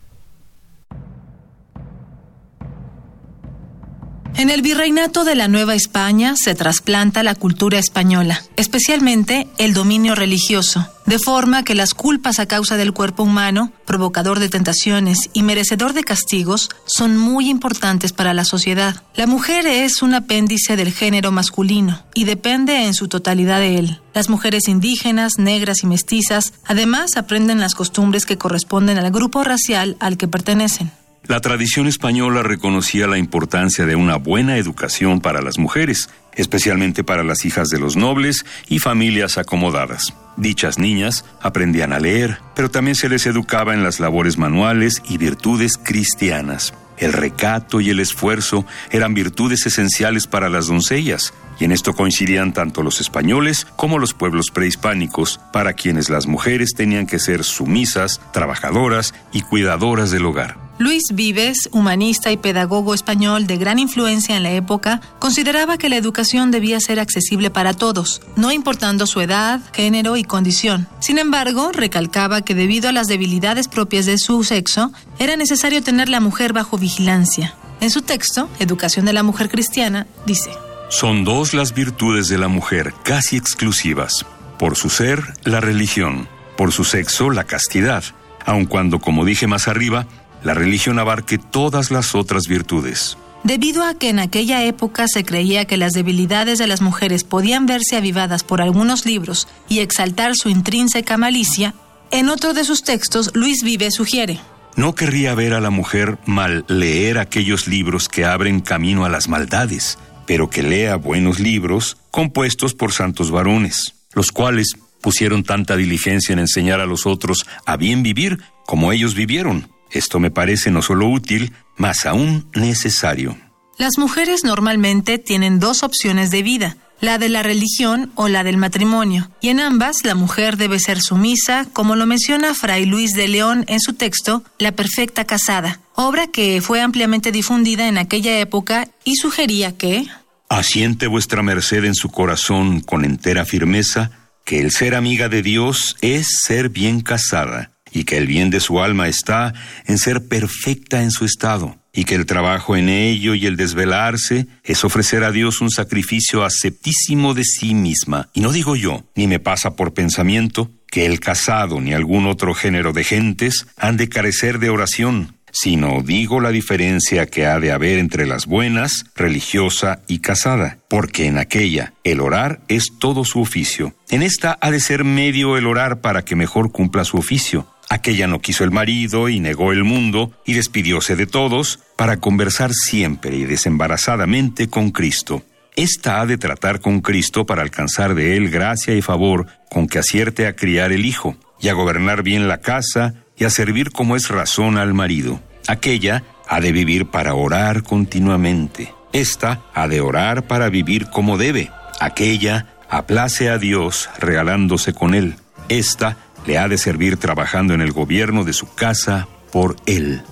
[4.37, 10.15] En el virreinato de la Nueva España se trasplanta la cultura española, especialmente el dominio
[10.15, 15.43] religioso, de forma que las culpas a causa del cuerpo humano, provocador de tentaciones y
[15.43, 19.03] merecedor de castigos, son muy importantes para la sociedad.
[19.15, 24.01] La mujer es un apéndice del género masculino y depende en su totalidad de él.
[24.15, 29.97] Las mujeres indígenas, negras y mestizas además aprenden las costumbres que corresponden al grupo racial
[30.01, 30.93] al que pertenecen.
[31.27, 37.23] La tradición española reconocía la importancia de una buena educación para las mujeres, especialmente para
[37.23, 40.15] las hijas de los nobles y familias acomodadas.
[40.37, 45.19] Dichas niñas aprendían a leer, pero también se les educaba en las labores manuales y
[45.19, 46.73] virtudes cristianas.
[46.97, 52.53] El recato y el esfuerzo eran virtudes esenciales para las doncellas, y en esto coincidían
[52.55, 58.21] tanto los españoles como los pueblos prehispánicos, para quienes las mujeres tenían que ser sumisas,
[58.33, 60.70] trabajadoras y cuidadoras del hogar.
[60.81, 65.99] Luis Vives, humanista y pedagogo español de gran influencia en la época, consideraba que la
[65.99, 70.89] educación debía ser accesible para todos, no importando su edad, género y condición.
[70.99, 76.09] Sin embargo, recalcaba que debido a las debilidades propias de su sexo, era necesario tener
[76.09, 77.55] la mujer bajo vigilancia.
[77.83, 80.51] En su texto, Educación de la Mujer Cristiana, dice,
[80.89, 84.25] Son dos las virtudes de la mujer casi exclusivas.
[84.59, 86.27] Por su ser, la religión.
[86.57, 88.03] Por su sexo, la castidad.
[88.47, 90.07] Aun cuando, como dije más arriba,
[90.43, 93.17] la religión abarque todas las otras virtudes.
[93.43, 97.65] Debido a que en aquella época se creía que las debilidades de las mujeres podían
[97.65, 101.75] verse avivadas por algunos libros y exaltar su intrínseca malicia,
[102.11, 104.41] en otro de sus textos Luis Vive sugiere,
[104.77, 109.29] No querría ver a la mujer mal leer aquellos libros que abren camino a las
[109.29, 116.33] maldades, pero que lea buenos libros compuestos por santos varones, los cuales pusieron tanta diligencia
[116.35, 119.70] en enseñar a los otros a bien vivir como ellos vivieron.
[119.91, 123.37] Esto me parece no solo útil, más aún necesario.
[123.79, 128.59] Las mujeres normalmente tienen dos opciones de vida, la de la religión o la del
[128.59, 133.29] matrimonio, y en ambas la mujer debe ser sumisa, como lo menciona Fray Luis de
[133.29, 138.89] León en su texto La perfecta casada, obra que fue ampliamente difundida en aquella época
[139.05, 140.07] y sugería que
[140.51, 144.11] Asiente vuestra merced en su corazón con entera firmeza
[144.45, 148.61] que el ser amiga de Dios es ser bien casada, y que el bien de
[148.61, 149.55] su alma está
[149.87, 154.47] en ser perfecta en su estado, y que el trabajo en ello y el desvelarse
[154.65, 158.29] es ofrecer a Dios un sacrificio aceptísimo de sí misma.
[158.33, 162.55] Y no digo yo, ni me pasa por pensamiento, que el casado ni algún otro
[162.55, 167.73] género de gentes han de carecer de oración, sino digo la diferencia que ha de
[167.73, 173.41] haber entre las buenas, religiosa y casada, porque en aquella el orar es todo su
[173.41, 173.95] oficio.
[174.09, 177.67] En esta ha de ser medio el orar para que mejor cumpla su oficio.
[177.93, 182.73] Aquella no quiso el marido y negó el mundo y despidióse de todos para conversar
[182.73, 185.43] siempre y desembarazadamente con Cristo.
[185.75, 189.99] Esta ha de tratar con Cristo para alcanzar de él gracia y favor con que
[189.99, 194.15] acierte a criar el hijo y a gobernar bien la casa y a servir como
[194.15, 195.41] es razón al marido.
[195.67, 198.95] Aquella ha de vivir para orar continuamente.
[199.13, 201.73] Esta ha de orar para vivir como debe.
[201.99, 205.35] Aquella aplace a Dios regalándose con él.
[205.69, 210.23] Esta le ha de servir trabajando en el gobierno de su casa por él.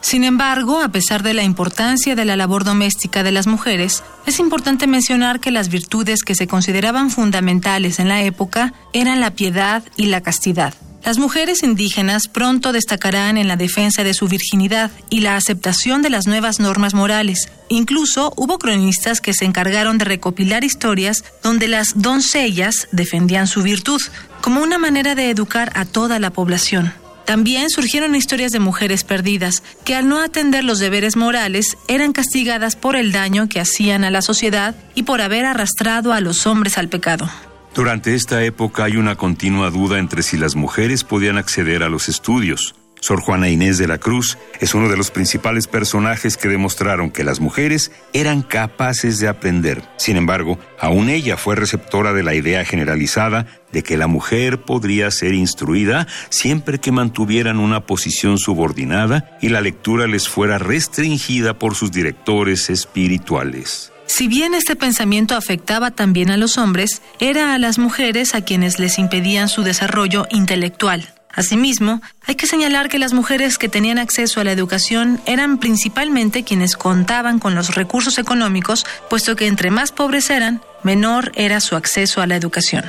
[0.00, 4.38] Sin embargo, a pesar de la importancia de la labor doméstica de las mujeres, es
[4.38, 9.82] importante mencionar que las virtudes que se consideraban fundamentales en la época eran la piedad
[9.96, 10.74] y la castidad.
[11.06, 16.10] Las mujeres indígenas pronto destacarán en la defensa de su virginidad y la aceptación de
[16.10, 17.48] las nuevas normas morales.
[17.68, 24.02] Incluso hubo cronistas que se encargaron de recopilar historias donde las doncellas defendían su virtud,
[24.40, 26.92] como una manera de educar a toda la población.
[27.24, 32.74] También surgieron historias de mujeres perdidas, que al no atender los deberes morales eran castigadas
[32.74, 36.78] por el daño que hacían a la sociedad y por haber arrastrado a los hombres
[36.78, 37.30] al pecado.
[37.76, 42.08] Durante esta época hay una continua duda entre si las mujeres podían acceder a los
[42.08, 42.74] estudios.
[43.00, 47.22] Sor Juana Inés de la Cruz es uno de los principales personajes que demostraron que
[47.22, 49.82] las mujeres eran capaces de aprender.
[49.98, 55.10] Sin embargo, aún ella fue receptora de la idea generalizada de que la mujer podría
[55.10, 61.74] ser instruida siempre que mantuvieran una posición subordinada y la lectura les fuera restringida por
[61.74, 63.92] sus directores espirituales.
[64.06, 68.78] Si bien este pensamiento afectaba también a los hombres, era a las mujeres a quienes
[68.78, 71.12] les impedían su desarrollo intelectual.
[71.36, 76.44] Asimismo, hay que señalar que las mujeres que tenían acceso a la educación eran principalmente
[76.44, 81.76] quienes contaban con los recursos económicos, puesto que entre más pobres eran, menor era su
[81.76, 82.84] acceso a la educación.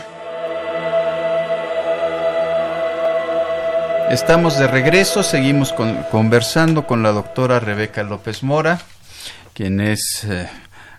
[4.10, 8.80] Estamos de regreso, seguimos conversando con la doctora Rebeca López Mora,
[9.54, 10.48] quien es eh,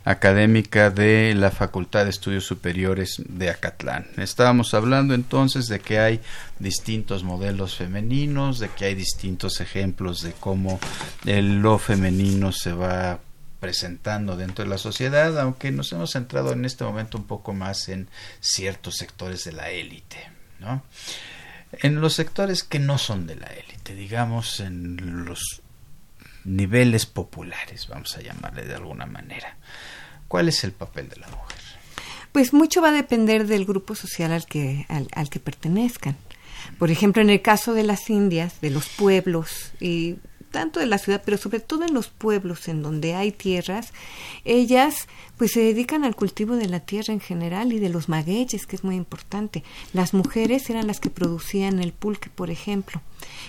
[0.09, 4.07] académica de la Facultad de Estudios Superiores de Acatlán.
[4.17, 6.21] Estábamos hablando entonces de que hay
[6.59, 10.81] distintos modelos femeninos, de que hay distintos ejemplos de cómo
[11.27, 13.21] el lo femenino se va
[13.61, 17.91] presentando dentro de la sociedad, aunque nos hemos centrado en este momento un poco más
[17.91, 18.09] en
[18.41, 20.85] ciertos sectores de la élite, ¿no?
[21.83, 25.61] En los sectores que no son de la élite, digamos en los
[26.45, 29.59] niveles populares, vamos a llamarle de alguna manera.
[30.29, 31.59] ¿Cuál es el papel de la mujer?
[32.33, 36.17] Pues mucho va a depender del grupo social al que, al, que pertenezcan.
[36.79, 40.17] Por ejemplo, en el caso de las Indias, de los pueblos y
[40.51, 43.93] tanto de la ciudad, pero sobre todo en los pueblos en donde hay tierras,
[44.45, 48.67] ellas pues se dedican al cultivo de la tierra en general y de los magueyes,
[48.67, 49.63] que es muy importante.
[49.93, 53.01] Las mujeres eran las que producían el pulque, por ejemplo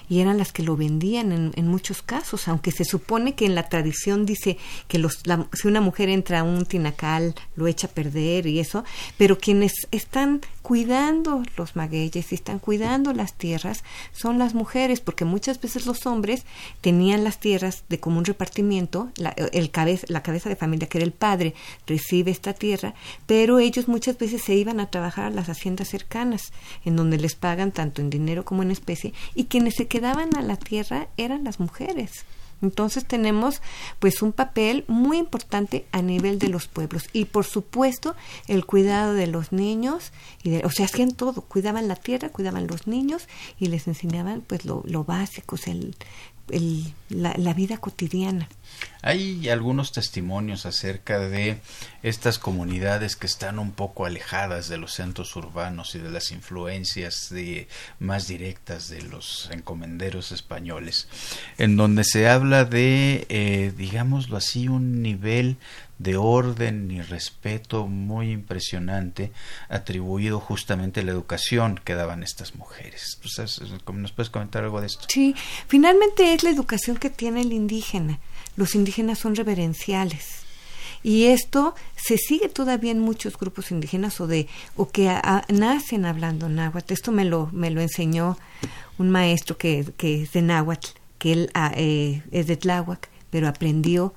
[0.09, 3.69] y eran las que lo vendían en, muchos casos, aunque se supone que en la
[3.69, 4.57] tradición dice
[4.87, 5.21] que los,
[5.53, 8.83] si una mujer entra a un tinacal lo echa a perder y eso,
[9.17, 15.25] pero quienes están cuidando los magueyes y están cuidando las tierras son las mujeres, porque
[15.25, 16.43] muchas veces los hombres
[16.81, 21.05] tenían las tierras de común repartimiento, la, el cabeza, la cabeza de familia que era
[21.05, 21.53] el padre
[21.87, 22.93] recibe esta tierra,
[23.25, 26.51] pero ellos muchas veces se iban a trabajar a las haciendas cercanas,
[26.85, 30.41] en donde les pagan tanto en dinero como en especie, y quienes se quedaban a
[30.41, 32.23] la tierra eran las mujeres.
[32.61, 33.61] Entonces tenemos
[33.99, 38.15] pues un papel muy importante a nivel de los pueblos y por supuesto
[38.47, 42.67] el cuidado de los niños y de, o sea hacían todo cuidaban la tierra cuidaban
[42.67, 43.27] los niños
[43.59, 45.95] y les enseñaban pues lo, lo básico el
[47.09, 48.47] la vida cotidiana.
[49.01, 51.61] Hay algunos testimonios acerca de
[52.03, 57.33] estas comunidades que están un poco alejadas de los centros urbanos y de las influencias
[57.99, 61.07] más directas de los encomenderos españoles,
[61.57, 65.57] en donde se habla de, eh, digámoslo así, un nivel
[65.99, 69.31] de orden y respeto muy impresionante
[69.67, 73.19] atribuido justamente a la educación que daban estas mujeres.
[73.93, 75.05] ¿Nos puedes comentar algo de esto?
[75.07, 75.35] Sí,
[75.67, 78.19] finalmente es la educación que tiene el indígena
[78.59, 80.41] los indígenas son reverenciales.
[81.01, 85.09] Y esto se sigue todavía en muchos grupos indígenas o de o que
[85.47, 86.93] nacen hablando náhuatl.
[86.93, 88.37] Esto me lo me lo enseñó
[88.97, 93.47] un maestro que, que es de náhuatl, que él ah, eh, es de Tláhuac, pero
[93.47, 94.13] aprendió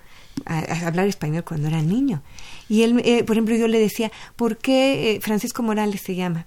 [0.47, 2.22] a, hablar español cuando era niño.
[2.68, 6.47] Y él, eh, por ejemplo, yo le decía, ¿por qué eh, Francisco Morales se llama?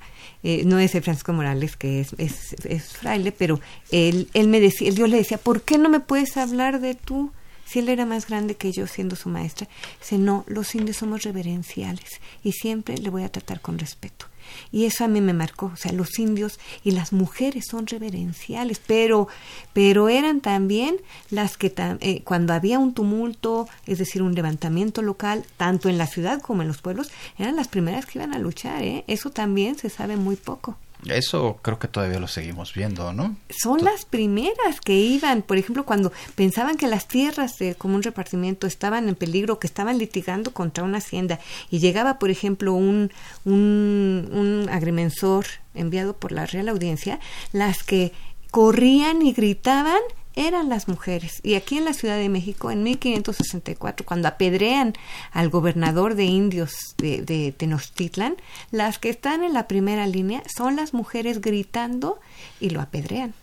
[0.65, 3.59] no es el Francisco Morales, que es, es, es fraile, pero
[3.89, 7.31] él, él me decía, yo le decía, ¿por qué no me puedes hablar de tú?
[7.65, 9.67] si él era más grande que yo siendo su maestra,
[9.99, 14.27] dice, no, los indios somos reverenciales y siempre le voy a tratar con respeto.
[14.71, 18.81] Y eso a mí me marcó, o sea, los indios y las mujeres son reverenciales,
[18.85, 19.27] pero,
[19.73, 20.97] pero eran también
[21.29, 26.07] las que eh, cuando había un tumulto, es decir, un levantamiento local, tanto en la
[26.07, 29.03] ciudad como en los pueblos, eran las primeras que iban a luchar, ¿eh?
[29.07, 30.77] Eso también se sabe muy poco.
[31.05, 33.35] Eso creo que todavía lo seguimos viendo, ¿no?
[33.49, 38.67] Son las primeras que iban, por ejemplo, cuando pensaban que las tierras de común repartimiento
[38.67, 41.39] estaban en peligro, que estaban litigando contra una hacienda
[41.69, 43.11] y llegaba, por ejemplo, un,
[43.43, 47.19] un, un agrimensor enviado por la Real Audiencia,
[47.51, 48.13] las que
[48.51, 49.99] corrían y gritaban
[50.35, 51.39] eran las mujeres.
[51.43, 54.93] Y aquí en la Ciudad de México, en 1564, cuando apedrean
[55.31, 58.35] al gobernador de indios de, de Tenochtitlan,
[58.71, 62.19] las que están en la primera línea son las mujeres gritando
[62.59, 63.33] y lo apedrean.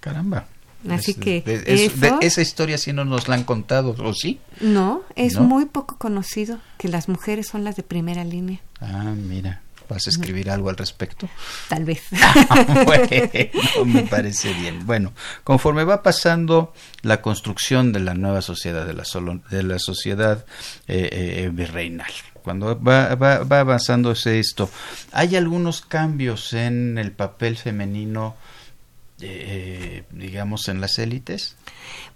[0.00, 0.46] Caramba.
[0.90, 1.44] Así que
[2.20, 4.40] esa historia sí no nos la han contado, ¿o sí?
[4.60, 8.60] No, es muy poco conocido que las mujeres son las de primera línea.
[8.80, 9.61] Ah, mira.
[9.92, 11.28] ¿Vas a escribir algo al respecto?
[11.68, 12.02] Tal vez.
[12.86, 13.08] bueno,
[13.84, 14.86] me parece bien.
[14.86, 15.12] Bueno,
[15.44, 16.72] conforme va pasando
[17.02, 19.04] la construcción de la nueva sociedad, de la,
[19.50, 20.46] de la sociedad
[20.88, 22.10] eh, eh, virreinal,
[22.42, 24.70] cuando va, va, va avanzándose esto,
[25.12, 28.34] ¿hay algunos cambios en el papel femenino
[29.20, 31.56] eh, digamos, en las élites?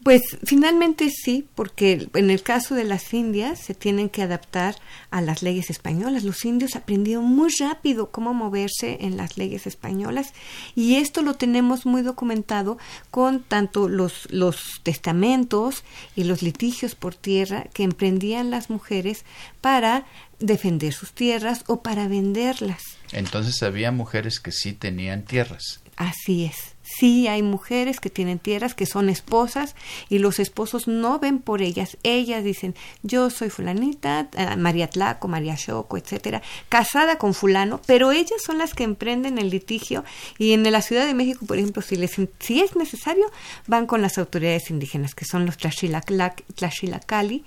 [0.03, 4.77] Pues finalmente sí, porque en el caso de las indias se tienen que adaptar
[5.11, 6.25] a las leyes españolas.
[6.25, 10.33] Los indios aprendieron muy rápido cómo moverse en las leyes españolas
[10.75, 12.79] y esto lo tenemos muy documentado
[13.11, 19.25] con tanto los, los testamentos y los litigios por tierra que emprendían las mujeres
[19.61, 20.07] para
[20.39, 22.83] defender sus tierras o para venderlas.
[23.13, 25.81] Entonces había mujeres que sí tenían tierras.
[25.97, 26.76] Así es.
[26.87, 29.75] Sí hay mujeres que tienen tierras, que son esposas,
[30.09, 31.97] y los esposos no ven por ellas.
[32.05, 38.13] Ellas dicen, yo soy fulanita, eh, María Tlaco, María Choco, etcétera, casada con fulano, pero
[38.13, 40.05] ellas son las que emprenden el litigio
[40.39, 43.27] y en la Ciudad de México, por ejemplo, si, les, si es necesario,
[43.67, 47.45] van con las autoridades indígenas, que son los Tlachilacali,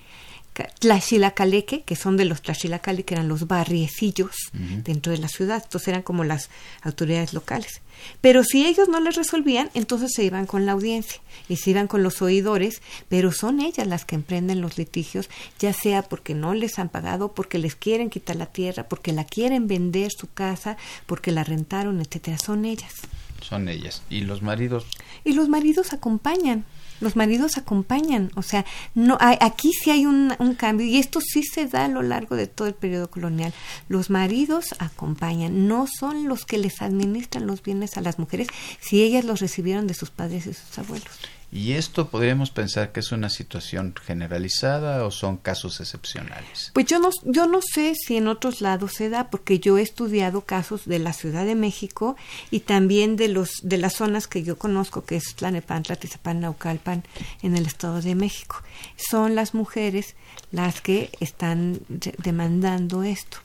[0.80, 5.88] Tlaxilacaleque, que son de los Tlaxilacali, que eran los barriecillos dentro de la ciudad, entonces
[5.88, 6.50] eran como las
[6.82, 7.82] autoridades locales.
[8.22, 11.88] Pero si ellos no les resolvían, entonces se iban con la audiencia y se iban
[11.88, 15.30] con los oidores, pero son ellas las que emprenden los litigios,
[15.60, 19.26] ya sea porque no les han pagado, porque les quieren quitar la tierra, porque la
[19.26, 22.94] quieren vender su casa, porque la rentaron, etcétera, son ellas.
[23.42, 24.02] Son ellas.
[24.10, 24.86] ¿Y los maridos?
[25.24, 26.66] Y los maridos acompañan
[27.00, 31.20] los maridos acompañan, o sea, no hay, aquí sí hay un, un, cambio y esto
[31.22, 33.54] sí se da a lo largo de todo el periodo colonial.
[33.88, 38.48] Los maridos acompañan, no son los que les administran los bienes a las mujeres
[38.80, 41.08] si ellas los recibieron de sus padres y sus abuelos.
[41.52, 46.72] ¿Y esto podríamos pensar que es una situación generalizada o son casos excepcionales?
[46.74, 49.82] Pues yo no, yo no sé si en otros lados se da, porque yo he
[49.82, 52.16] estudiado casos de la Ciudad de México
[52.52, 57.04] y también de los de las zonas que yo conozco, que es Tlanepantla, Tizapán, Naucalpan,
[57.42, 58.62] en el Estado de México.
[58.96, 60.16] Son las mujeres
[60.52, 61.80] las que están
[62.20, 63.40] demandando esto.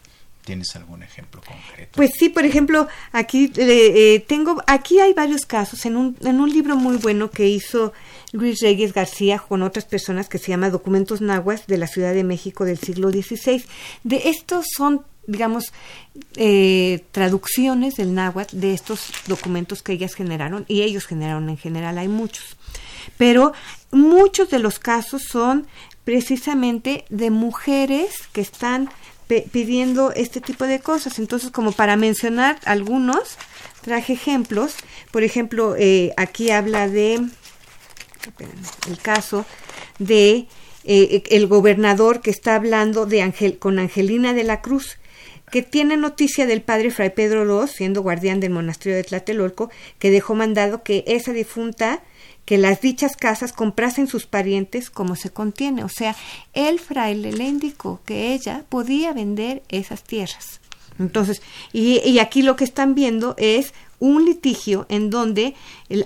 [0.44, 1.92] ¿Tienes algún ejemplo concreto?
[1.94, 6.40] Pues sí, por ejemplo, aquí eh, eh, tengo, aquí hay varios casos en un, en
[6.40, 7.94] un libro muy bueno que hizo
[8.32, 12.24] Luis Reyes García con otras personas que se llama Documentos Nahuas de la Ciudad de
[12.24, 13.64] México del siglo XVI.
[14.02, 15.72] De estos son digamos,
[16.36, 21.96] eh, traducciones del náhuatl de estos documentos que ellas generaron y ellos generaron en general,
[21.96, 22.58] hay muchos.
[23.16, 23.54] Pero
[23.90, 25.66] muchos de los casos son
[26.04, 28.90] precisamente de mujeres que están
[29.26, 31.18] pidiendo este tipo de cosas.
[31.18, 33.36] Entonces, como para mencionar algunos,
[33.82, 34.74] traje ejemplos.
[35.10, 37.14] Por ejemplo, eh, aquí habla de
[38.88, 39.44] el caso
[39.98, 40.46] de
[40.84, 44.98] eh, el gobernador que está hablando de Angel, con Angelina de la Cruz,
[45.50, 50.10] que tiene noticia del padre Fray Pedro II, siendo guardián del monasterio de Tlatelolco, que
[50.10, 52.02] dejó mandado que esa difunta
[52.44, 55.84] que las dichas casas comprasen sus parientes como se contiene.
[55.84, 56.14] O sea,
[56.52, 60.60] el fraile le indicó que ella podía vender esas tierras.
[60.98, 61.42] Entonces,
[61.72, 65.54] y, aquí lo que están viendo es un litigio en donde
[65.88, 66.04] el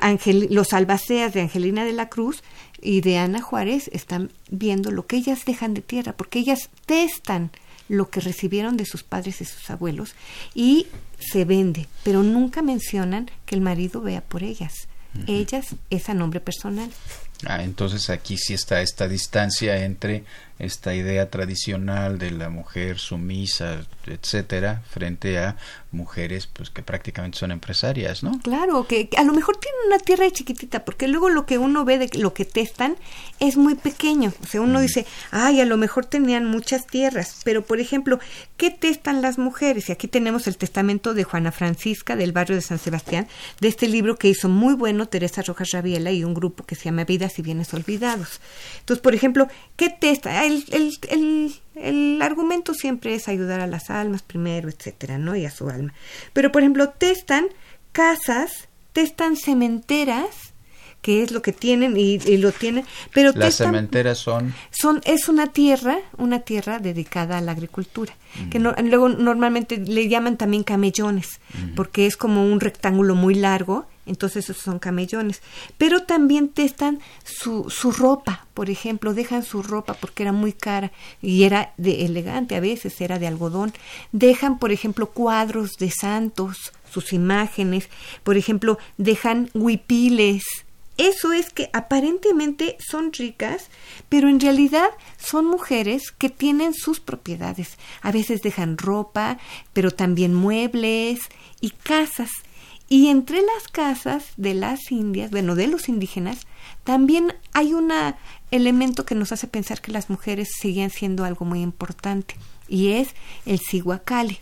[0.50, 2.42] los albaceas de Angelina de la Cruz
[2.80, 7.50] y de Ana Juárez están viendo lo que ellas dejan de tierra, porque ellas testan
[7.88, 10.14] lo que recibieron de sus padres y sus abuelos
[10.54, 10.86] y
[11.18, 14.88] se vende, pero nunca mencionan que el marido vea por ellas.
[15.26, 16.90] Ellas es a nombre personal.
[17.46, 20.24] Ah, entonces aquí sí está esta distancia entre
[20.58, 25.56] esta idea tradicional de la mujer sumisa, etcétera, frente a
[25.92, 28.40] mujeres pues que prácticamente son empresarias, ¿no?
[28.42, 32.10] Claro, que, a lo mejor una tierra chiquitita, porque luego lo que uno ve de
[32.18, 32.96] lo que testan
[33.40, 34.32] es muy pequeño.
[34.42, 38.18] O sea, uno dice, ay, a lo mejor tenían muchas tierras, pero por ejemplo,
[38.56, 39.88] ¿qué testan las mujeres?
[39.88, 43.28] Y aquí tenemos el testamento de Juana Francisca del barrio de San Sebastián,
[43.60, 46.84] de este libro que hizo muy bueno Teresa Rojas Rabiela y un grupo que se
[46.84, 48.40] llama Vidas y Bienes Olvidados.
[48.80, 50.44] Entonces, por ejemplo, ¿qué testa?
[50.44, 55.36] El, el, el el argumento siempre es ayudar a las almas primero, etcétera, ¿no?
[55.36, 55.94] Y a su alma.
[56.32, 57.46] Pero, por ejemplo, testan
[57.92, 60.54] casas, testan cementeras,
[61.02, 62.84] que es lo que tienen y, lo tienen,
[63.14, 68.14] pero las cementeras son son es una tierra, una tierra dedicada a la agricultura,
[68.50, 71.40] que luego normalmente le llaman también camellones,
[71.76, 75.42] porque es como un rectángulo muy largo entonces esos son camellones.
[75.76, 80.92] Pero también testan su, su ropa, por ejemplo, dejan su ropa porque era muy cara
[81.22, 83.72] y era de elegante, a veces era de algodón.
[84.12, 87.88] Dejan, por ejemplo, cuadros de santos, sus imágenes,
[88.24, 90.44] por ejemplo, dejan huipiles,
[90.98, 93.68] eso es que aparentemente son ricas,
[94.08, 97.78] pero en realidad son mujeres que tienen sus propiedades.
[98.02, 99.38] A veces dejan ropa,
[99.72, 101.20] pero también muebles
[101.60, 102.30] y casas.
[102.88, 106.46] Y entre las casas de las indias, bueno, de los indígenas,
[106.84, 107.92] también hay un
[108.50, 112.34] elemento que nos hace pensar que las mujeres siguen siendo algo muy importante,
[112.66, 113.10] y es
[113.44, 114.38] el siguacale.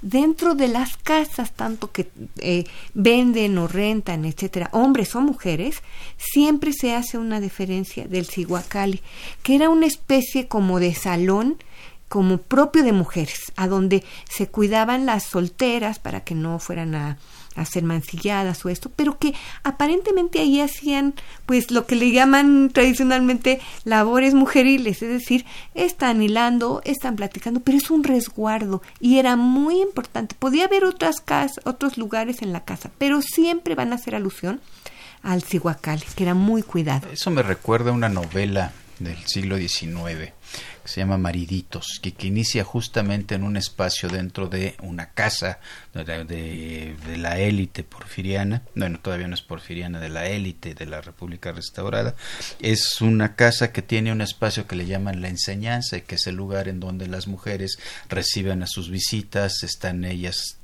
[0.00, 5.82] Dentro de las casas, tanto que eh, venden o rentan, etcétera, hombres o mujeres,
[6.16, 9.02] siempre se hace una diferencia del siguacale,
[9.42, 11.56] que era una especie como de salón
[12.08, 17.18] como propio de mujeres, a donde se cuidaban las solteras para que no fueran a,
[17.56, 21.14] a ser mancilladas o esto, pero que aparentemente ahí hacían
[21.46, 25.44] pues lo que le llaman tradicionalmente labores mujeriles, es decir,
[25.74, 30.34] están hilando, están platicando, pero es un resguardo y era muy importante.
[30.38, 34.60] Podía haber otras casas, otros lugares en la casa, pero siempre van a hacer alusión
[35.22, 37.08] al cihuacal, que era muy cuidado.
[37.10, 40.32] Eso me recuerda a una novela del siglo XIX
[40.82, 45.58] que se llama Mariditos, que, que, inicia justamente en un espacio dentro de una casa
[45.92, 51.52] de, la élite porfiriana, bueno, todavía no es porfiriana, de la élite de la República
[51.52, 52.14] Restaurada.
[52.60, 56.36] Es una casa que tiene un espacio que le llaman la enseñanza, que es el
[56.36, 57.78] lugar en donde las mujeres
[58.08, 60.58] reciben a sus visitas, están ellas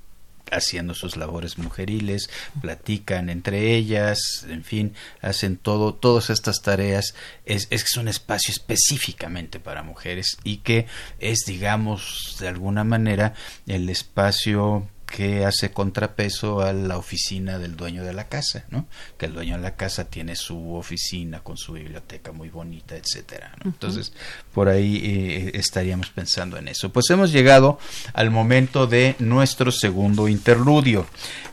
[0.50, 2.30] haciendo sus labores mujeriles,
[2.60, 7.14] platican entre ellas, en fin, hacen todo, todas estas tareas.
[7.44, 10.86] Es, es un espacio específicamente para mujeres y que
[11.18, 13.34] es, digamos, de alguna manera
[13.66, 18.86] el espacio que hace contrapeso a la oficina del dueño de la casa, ¿no?
[19.18, 23.52] Que el dueño de la casa tiene su oficina con su biblioteca muy bonita, etcétera.
[23.64, 24.12] Entonces,
[24.54, 26.92] por ahí eh, estaríamos pensando en eso.
[26.92, 27.78] Pues hemos llegado
[28.12, 31.06] al momento de nuestro segundo interludio.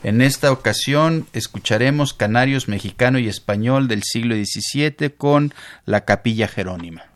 [0.04, 5.52] En esta ocasión escucharemos Canarios mexicano y español del siglo XVII con
[5.84, 7.06] la Capilla Jerónima.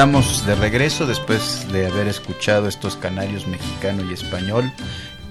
[0.00, 4.72] Estamos de regreso después de haber escuchado estos canarios mexicano y español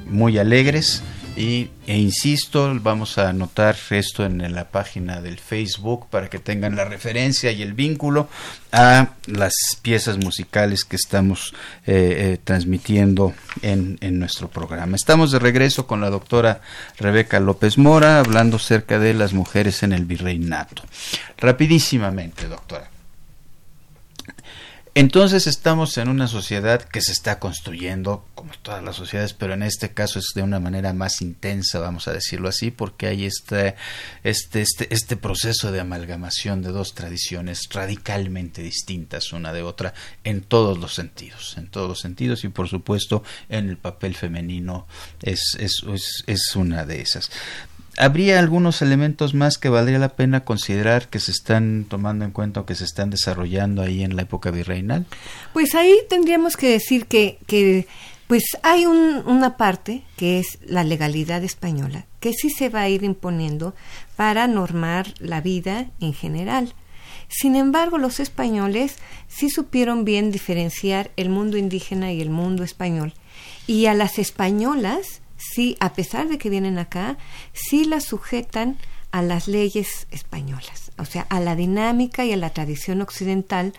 [0.05, 1.01] muy alegres
[1.35, 6.75] y, e insisto, vamos a anotar esto en, la página del Facebook para que tengan
[6.75, 8.29] la referencia y el vínculo
[8.71, 11.55] a las piezas musicales que estamos
[11.87, 14.97] eh, eh, transmitiendo en, en nuestro programa.
[14.97, 16.61] Estamos de regreso con la doctora
[16.99, 20.83] Rebeca López Mora hablando acerca de las mujeres en el virreinato.
[21.39, 22.98] Rapidísimamente, doctora.
[24.95, 29.63] Entonces estamos en una sociedad que se está construyendo, como todas las sociedades, pero en
[29.63, 33.75] este caso es de una manera más intensa, vamos a decirlo así, porque hay este,
[34.23, 40.41] este, este, este proceso de amalgamación de dos tradiciones radicalmente distintas una de otra en
[40.41, 44.87] todos los sentidos, en todos los sentidos y por supuesto en el papel femenino
[45.21, 47.31] es, es, es, es una de esas.
[47.99, 52.61] ¿Habría algunos elementos más que valdría la pena considerar que se están tomando en cuenta
[52.61, 55.05] o que se están desarrollando ahí en la época virreinal?
[55.51, 57.87] Pues ahí tendríamos que decir que, que
[58.27, 63.03] pues hay una parte que es la legalidad española, que sí se va a ir
[63.03, 63.75] imponiendo
[64.15, 66.73] para normar la vida en general.
[67.27, 68.95] Sin embargo, los españoles
[69.27, 73.13] sí supieron bien diferenciar el mundo indígena y el mundo español.
[73.67, 77.17] Y a las españolas sí, a pesar de que vienen acá,
[77.53, 78.77] sí las sujetan
[79.11, 83.73] a las leyes españolas, o sea, a la dinámica y a la tradición occidental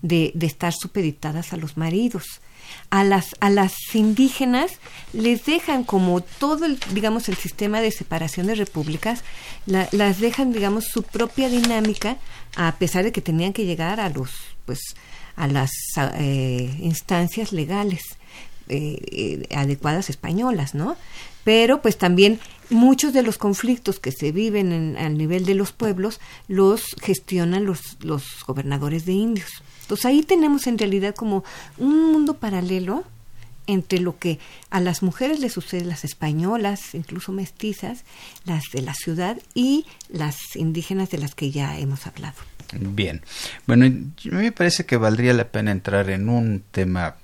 [0.00, 2.40] de, estar supeditadas a los maridos.
[2.88, 4.72] A las, a las indígenas
[5.12, 9.24] les dejan como todo el, digamos, el sistema de separación de repúblicas,
[9.66, 12.16] las dejan, digamos, su propia dinámica,
[12.56, 14.30] a pesar de que tenían que llegar a los,
[14.64, 14.80] pues,
[15.36, 15.70] a las
[16.14, 18.02] eh, instancias legales.
[18.74, 20.96] Eh, eh, adecuadas españolas, ¿no?
[21.44, 25.72] Pero pues también muchos de los conflictos que se viven en, al nivel de los
[25.72, 29.50] pueblos los gestionan los, los gobernadores de indios.
[29.82, 31.44] Entonces ahí tenemos en realidad como
[31.76, 33.04] un mundo paralelo
[33.66, 34.38] entre lo que
[34.70, 38.04] a las mujeres les sucede, las españolas, incluso mestizas,
[38.46, 42.36] las de la ciudad y las indígenas de las que ya hemos hablado.
[42.80, 43.20] Bien,
[43.66, 47.16] bueno, a mí me parece que valdría la pena entrar en un tema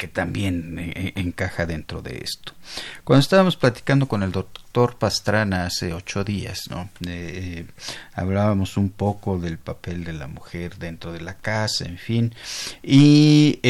[0.00, 2.54] que también eh, eh, encaja dentro de esto.
[3.04, 6.88] Cuando estábamos platicando con el doctor Pastrana hace ocho días, ¿no?
[7.06, 7.66] Eh,
[8.14, 12.34] hablábamos un poco del papel de la mujer dentro de la casa, en fin,
[12.82, 13.60] y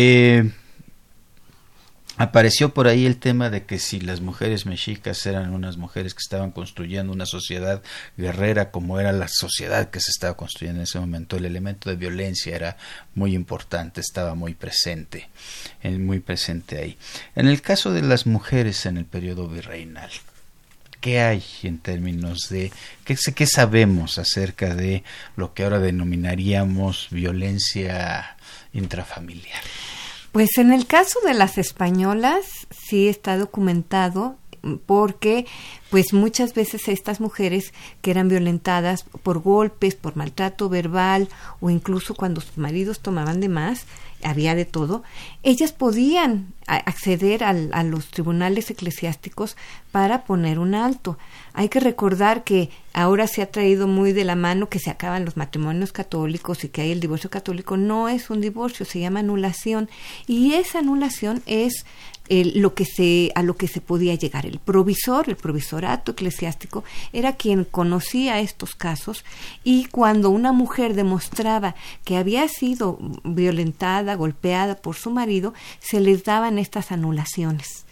[2.20, 6.20] apareció por ahí el tema de que si las mujeres mexicas eran unas mujeres que
[6.22, 7.82] estaban construyendo una sociedad
[8.18, 11.96] guerrera como era la sociedad que se estaba construyendo en ese momento, el elemento de
[11.96, 12.76] violencia era
[13.14, 15.30] muy importante, estaba muy presente,
[15.82, 16.98] eh, muy presente ahí.
[17.34, 20.10] En el caso de las mujeres en el periodo virreinal,
[21.00, 22.70] ¿qué hay en términos de
[23.06, 25.04] qué, qué sabemos acerca de
[25.36, 28.36] lo que ahora denominaríamos violencia
[28.74, 29.62] intrafamiliar?
[30.32, 34.36] Pues en el caso de las españolas sí está documentado
[34.86, 35.46] porque
[35.90, 41.28] pues muchas veces estas mujeres que eran violentadas por golpes, por maltrato verbal
[41.60, 43.86] o incluso cuando sus maridos tomaban de más,
[44.22, 45.02] había de todo,
[45.42, 49.56] ellas podían acceder al, a los tribunales eclesiásticos
[49.92, 51.18] para poner un alto.
[51.52, 55.24] Hay que recordar que ahora se ha traído muy de la mano que se acaban
[55.24, 57.76] los matrimonios católicos y que hay el divorcio católico.
[57.76, 59.88] No es un divorcio, se llama anulación
[60.26, 61.86] y esa anulación es
[62.30, 64.46] lo que se, a lo que se podía llegar.
[64.46, 69.24] El provisor, el provisorato eclesiástico, era quien conocía estos casos
[69.64, 71.74] y cuando una mujer demostraba
[72.04, 77.84] que había sido violentada, golpeada por su marido, se les daban estas anulaciones.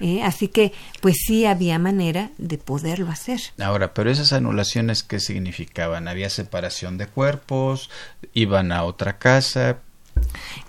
[0.00, 0.22] ¿eh?
[0.22, 3.40] así que, pues sí había manera de poderlo hacer.
[3.58, 6.08] Ahora, pero esas anulaciones, ¿qué significaban?
[6.08, 7.90] ¿Había separación de cuerpos?
[8.32, 9.78] ¿Iban a otra casa?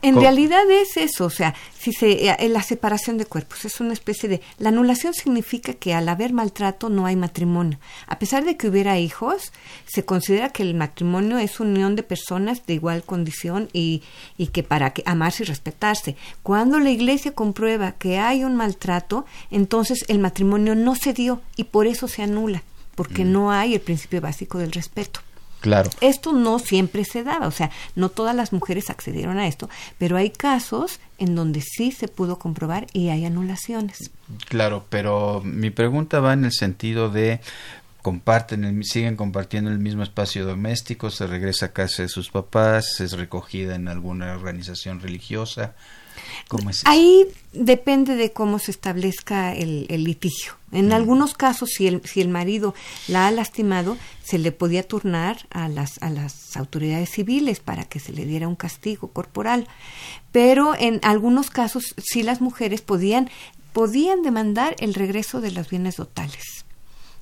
[0.01, 3.93] En realidad es eso, o sea, si se, eh, la separación de cuerpos es una
[3.93, 4.41] especie de...
[4.57, 7.80] La anulación significa que al haber maltrato no hay matrimonio.
[8.07, 9.51] A pesar de que hubiera hijos,
[9.86, 14.03] se considera que el matrimonio es unión de personas de igual condición y,
[14.38, 16.15] y que para que amarse y respetarse.
[16.43, 21.65] Cuando la iglesia comprueba que hay un maltrato, entonces el matrimonio no se dio y
[21.65, 22.63] por eso se anula,
[22.95, 23.32] porque mm.
[23.32, 25.22] no hay el principio básico del respeto.
[25.68, 25.89] Claro.
[25.99, 30.15] Esto no siempre se daba, o sea, no todas las mujeres accedieron a esto, pero
[30.15, 34.11] hay casos en donde sí se pudo comprobar y hay anulaciones.
[34.47, 37.41] Claro, pero mi pregunta va en el sentido de
[38.01, 43.11] comparten, siguen compartiendo el mismo espacio doméstico, se regresa a casa de sus papás, es
[43.11, 45.76] recogida en alguna organización religiosa.
[46.86, 50.53] Ahí depende de cómo se establezca el, litigio.
[50.71, 50.91] En mm.
[50.91, 52.75] algunos casos, si el, si el marido
[53.07, 57.99] la ha lastimado, se le podía turnar a las, a las autoridades civiles para que
[57.99, 59.67] se le diera un castigo corporal.
[60.32, 63.30] Pero en algunos casos, sí las mujeres podían,
[63.73, 66.66] podían demandar el regreso de los bienes totales.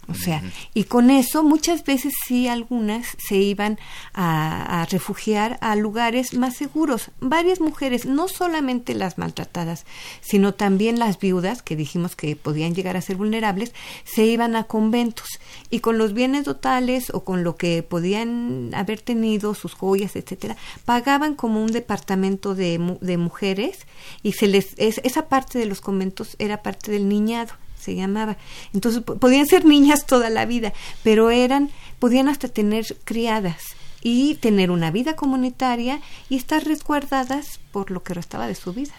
[0.07, 0.43] O sea,
[0.73, 3.79] y con eso muchas veces sí algunas se iban
[4.13, 7.09] a, refugiar a lugares más seguros.
[7.19, 9.85] Varias mujeres, no solamente las maltratadas,
[10.21, 14.65] sino también las viudas, que dijimos que podían llegar a ser vulnerables, se iban a
[14.65, 15.27] conventos.
[15.69, 20.55] Y con los bienes totales o con lo que podían haber tenido, sus joyas, etcétera,
[20.85, 23.87] pagaban como un departamento de, de mujeres
[24.21, 27.53] y se les esa parte de los conventos era parte del niñado
[27.85, 28.37] se llamaba.
[28.73, 30.73] Entonces podían ser niñas toda la vida,
[31.03, 31.69] pero eran,
[31.99, 33.61] podían hasta tener criadas
[34.01, 38.93] y tener una vida comunitaria y estar resguardadas por lo que restaba de su vida.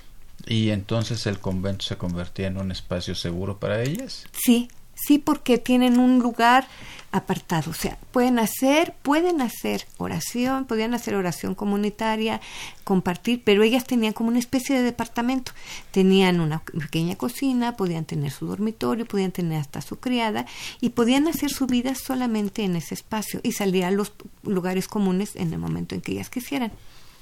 [0.47, 4.27] ¿Y entonces el convento se convertía en un espacio seguro para ellas?
[4.33, 6.67] Sí, sí, porque tienen un lugar
[7.13, 7.71] apartado.
[7.71, 12.41] O sea, pueden hacer, pueden hacer oración, podían hacer oración comunitaria,
[12.85, 15.53] compartir, pero ellas tenían como una especie de departamento.
[15.91, 20.47] Tenían una pequeña cocina, podían tener su dormitorio, podían tener hasta su criada
[20.81, 25.37] y podían hacer su vida solamente en ese espacio y salir a los lugares comunes
[25.37, 26.73] en el momento en que ellas quisieran.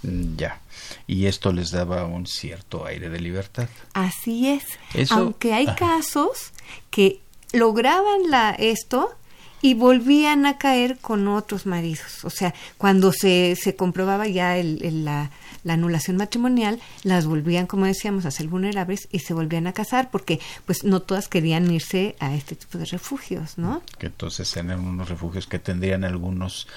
[0.03, 0.61] Mm, ya.
[1.07, 3.69] Y esto les daba un cierto aire de libertad.
[3.95, 4.65] Así es.
[5.11, 6.53] Aunque hay casos
[6.91, 7.21] que
[7.55, 9.17] lograban la, esto
[9.63, 12.23] y volvían a caer con otros maridos.
[12.25, 15.31] O sea, cuando se, se comprobaba ya el, la,
[15.63, 20.11] la, anulación matrimonial, las volvían, como decíamos, a ser vulnerables y se volvían a casar
[20.11, 23.83] porque pues no todas querían irse a este tipo de refugios, ¿no?
[23.99, 26.69] Que entonces eran unos refugios que tendrían algunos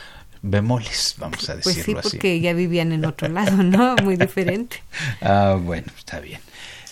[0.41, 1.91] bemoles, vamos a decirlo así.
[1.91, 3.95] Pues sí, porque ya vivían en otro lado, ¿no?
[4.03, 4.81] Muy diferente.
[5.19, 6.39] ah, bueno, está bien.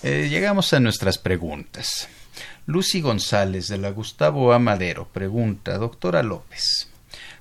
[0.04, 2.10] Eh, llegamos a nuestras preguntas.
[2.68, 6.90] Lucy González de la Gustavo Amadero pregunta, doctora López,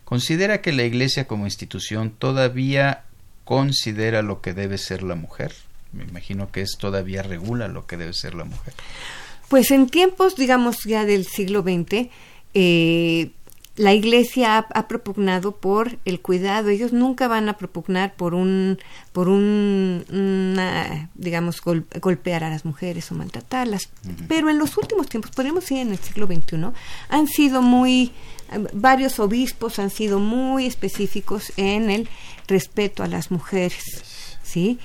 [0.05, 3.05] ¿considera que la Iglesia como institución todavía
[3.45, 5.55] considera lo que debe ser la mujer?
[5.93, 8.75] Me imagino que es todavía regula lo que debe ser la mujer.
[9.49, 12.11] Pues en tiempos, digamos, ya del siglo XX,
[12.55, 13.31] eh,
[13.77, 16.69] la iglesia ha, propugnado por el cuidado.
[16.69, 18.79] Ellos nunca van a propugnar por un,
[19.13, 20.05] por un,
[21.15, 23.89] digamos, golpear a las mujeres o maltratarlas.
[24.29, 26.69] Pero en los últimos tiempos, podemos decir en el siglo XXI,
[27.09, 28.13] han sido muy,
[28.73, 32.09] varios obispos han sido muy específicos en el
[32.47, 34.14] respeto a las mujeres.
[34.45, 34.79] ¿Sí?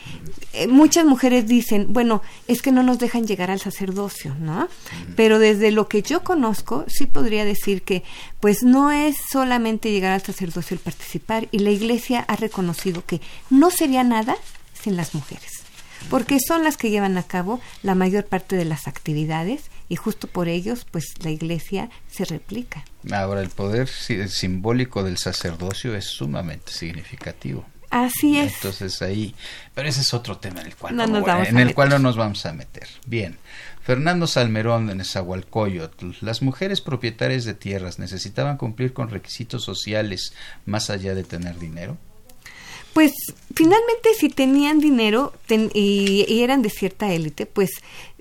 [0.54, 4.68] Eh, muchas mujeres dicen, bueno, es que no nos dejan llegar al sacerdocio, ¿no?
[5.16, 8.04] Pero desde lo que yo conozco, sí podría decir que,
[8.40, 13.22] pues no es solamente llegar al sacerdocio el participar, y la Iglesia ha reconocido que
[13.50, 14.36] no sería nada
[14.74, 15.64] sin las mujeres,
[16.10, 20.28] porque son las que llevan a cabo la mayor parte de las actividades y justo
[20.28, 22.86] por ellos, pues la Iglesia se replica.
[23.12, 27.66] Ahora, el poder simbólico del sacerdocio es sumamente significativo.
[27.90, 28.56] Así es.
[28.56, 29.34] Entonces ahí,
[29.74, 32.46] pero ese es otro tema en el cual no, en el cual no nos vamos
[32.46, 32.88] a meter.
[33.06, 33.38] Bien.
[33.82, 40.34] Fernando Salmerón de Nezahualcóyotl, las mujeres propietarias de tierras necesitaban cumplir con requisitos sociales
[40.68, 41.98] más allá de tener dinero.
[42.94, 43.12] Pues
[43.56, 47.70] finalmente si tenían dinero y, y, eran de cierta élite, pues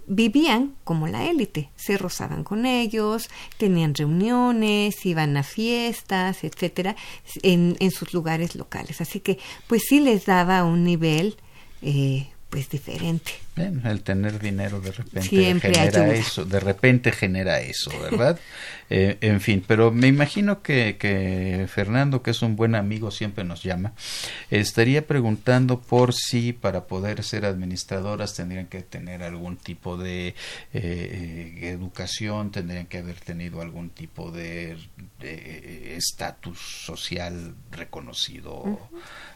[0.09, 6.96] vivían como la élite, se rozaban con ellos, tenían reuniones, iban a fiestas, etcétera,
[7.42, 9.00] en, en sus lugares locales.
[9.00, 11.36] Así que, pues sí les daba un nivel,
[11.82, 18.38] eh, pues diferente el tener dinero de repente genera eso, de repente genera eso, ¿verdad?
[18.90, 23.44] Eh, en fin, pero me imagino que, que, Fernando, que es un buen amigo, siempre
[23.44, 23.92] nos llama,
[24.50, 30.34] estaría preguntando por si para poder ser administradoras tendrían que tener algún tipo de
[30.72, 34.78] eh, educación, tendrían que haber tenido algún tipo de
[35.20, 38.78] estatus social reconocido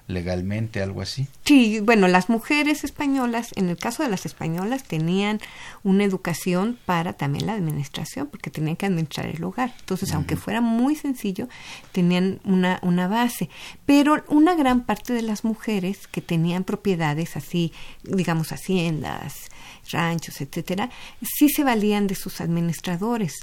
[0.08, 1.26] legalmente, algo así.
[1.44, 5.40] Sí, bueno, las mujeres españolas, en el caso de las españolas tenían
[5.82, 9.74] una educación para también la administración, porque tenían que administrar el hogar.
[9.80, 11.48] Entonces, aunque fuera muy sencillo,
[11.90, 13.50] tenían una, una base.
[13.84, 17.72] Pero una gran parte de las mujeres que tenían propiedades así,
[18.04, 19.50] digamos, haciendas,
[19.90, 20.90] ranchos, etcétera,
[21.20, 23.40] sí se valían de sus administradores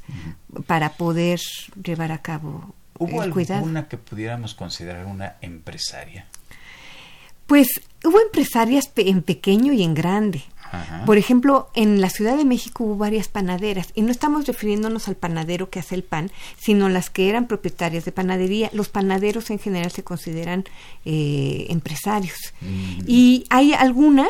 [0.65, 1.41] para poder
[1.83, 6.27] llevar a cabo ¿Hubo el alguna que pudiéramos considerar una empresaria?
[7.47, 7.69] Pues
[8.03, 10.43] hubo empresarias en pequeño y en grande.
[11.05, 15.15] Por ejemplo, en la Ciudad de México hubo varias panaderas y no estamos refiriéndonos al
[15.15, 18.69] panadero que hace el pan, sino las que eran propietarias de panadería.
[18.73, 20.65] Los panaderos en general se consideran
[21.05, 22.37] eh, empresarios.
[22.61, 23.01] Mm.
[23.07, 24.29] Y hay algunas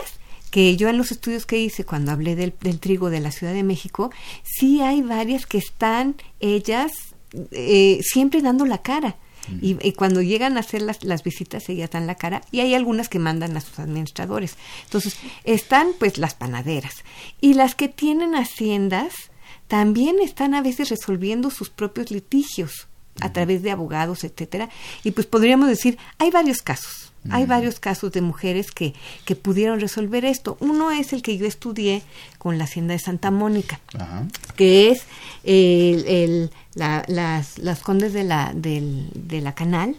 [0.51, 3.63] que yo en los estudios que hice cuando hablé del, trigo de la Ciudad de
[3.63, 4.11] México,
[4.43, 6.91] sí hay varias que están ellas
[7.51, 9.17] eh, siempre dando la cara.
[9.61, 13.09] Y, cuando llegan a hacer las, las visitas, ellas dan la cara y hay algunas
[13.09, 14.55] que mandan a sus administradores.
[14.85, 17.03] Entonces, están pues las panaderas.
[17.41, 19.13] Y las que tienen haciendas
[19.67, 22.87] también están a veces resolviendo sus propios litigios
[23.21, 24.69] a través de abogados, etcétera.
[25.03, 27.08] Y pues podríamos decir, hay varios casos.
[27.29, 28.93] Hay varios casos de mujeres que,
[29.25, 30.57] que pudieron resolver esto.
[30.61, 32.01] Uno es el que yo estudié
[32.37, 33.79] con la Hacienda de Santa Mónica,
[34.55, 35.03] que es
[35.43, 39.97] el, las, las condes de la, del, de la Canal,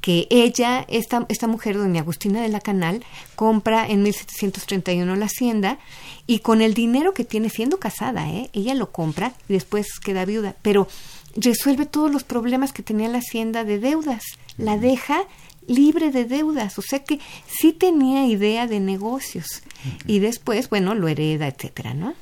[0.00, 3.04] que ella, esta, esta mujer, doña Agustina de la Canal,
[3.36, 5.78] compra en 1731 la hacienda
[6.26, 8.50] y con el dinero que tiene siendo casada, ¿eh?
[8.52, 10.88] ella lo compra y después queda viuda, pero
[11.36, 14.22] resuelve todos los problemas que tenía la hacienda de deudas,
[14.56, 15.24] la deja
[15.70, 19.62] libre de deudas, o sea que sí tenía idea de negocios
[20.06, 22.14] y después, bueno, lo hereda, etcétera, ¿no?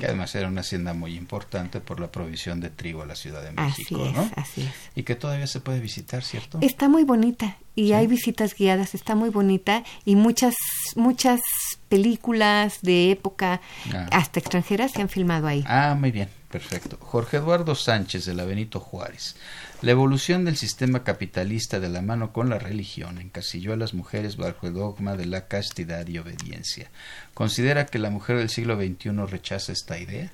[0.00, 3.42] Y además era una hacienda muy importante por la provisión de trigo a la Ciudad
[3.42, 4.30] de México, así es, ¿no?
[4.36, 4.72] Así es.
[4.94, 6.58] Y que todavía se puede visitar, ¿cierto?
[6.60, 10.54] Está muy bonita y hay visitas guiadas, está muy bonita y muchas
[10.96, 11.40] muchas
[11.88, 13.60] películas de época
[13.94, 14.08] ah.
[14.12, 15.64] hasta extranjeras se han filmado ahí.
[15.66, 16.98] Ah, muy bien, perfecto.
[17.00, 19.36] Jorge Eduardo Sánchez de la Benito Juárez.
[19.82, 24.36] La evolución del sistema capitalista de la mano con la religión encasilló a las mujeres
[24.36, 26.90] bajo el dogma de la castidad y obediencia.
[27.34, 30.32] ¿Considera que la mujer del siglo XXI rechaza esta idea?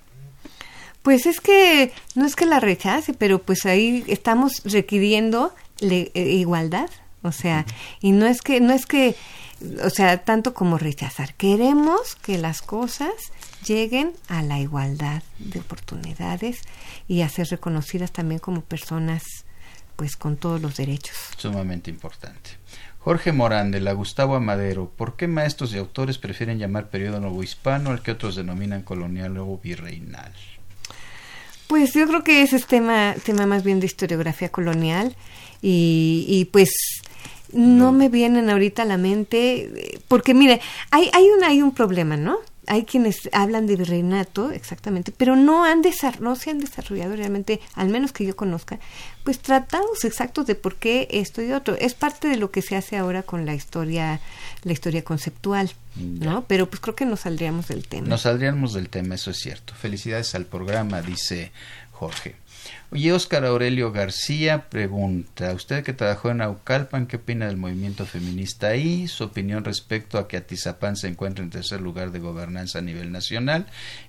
[1.03, 6.89] Pues es que no es que la rechace, pero pues ahí estamos requiriendo eh, igualdad,
[7.23, 7.67] o sea,
[8.01, 9.17] y no es que no es que
[9.85, 11.35] o sea, tanto como rechazar.
[11.35, 13.13] Queremos que las cosas
[13.67, 16.61] lleguen a la igualdad de oportunidades
[17.09, 19.23] y a ser reconocidas también como personas
[19.97, 21.17] pues con todos los derechos.
[21.37, 22.51] Sumamente importante.
[22.99, 27.43] Jorge Morán de la Gustavo Amadero, ¿por qué maestros y autores prefieren llamar periodo nuevo
[27.43, 30.33] hispano al que otros denominan colonial o virreinal?
[31.67, 35.17] Pues yo creo que ese es tema, tema más bien de historiografía colonial
[35.61, 36.71] y, y pues
[37.53, 40.61] no, me vienen ahorita a la mente, porque mire,
[40.91, 42.39] hay, hay, un, hay un problema, ¿no?
[42.73, 45.83] Hay quienes hablan de virreinato, exactamente, pero no, han
[46.21, 48.79] no se han desarrollado realmente, al menos que yo conozca,
[49.25, 51.77] pues tratados exactos de por qué esto y otro.
[51.79, 54.23] Es parte de lo que se hace ahora con la historia,
[54.63, 56.47] la historia conceptual, ¿no?
[56.47, 58.09] Pero pues creo que nos saldríamos del tema.
[58.09, 59.75] Nos saldríamos del tema, eso es cierto.
[59.75, 61.53] Felicidades al programa, dice
[61.91, 62.37] Jorge.
[62.93, 68.67] Oye, Óscar Aurelio García pregunta, usted que trabajó en Aucalpan, ¿qué opina del movimiento feminista
[68.67, 69.09] ahí?
[69.09, 73.11] Su opinión respecto a que Atizapán se encuentra en tercer lugar de gobernanza a nivel
[73.11, 73.67] nacional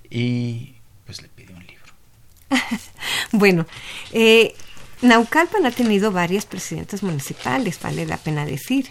[0.10, 0.74] y
[1.06, 1.94] pues le pide un libro.
[3.32, 3.66] bueno,
[4.12, 4.54] eh,
[5.02, 8.90] Naucalpan ha tenido varias presidentas municipales, vale la pena decir.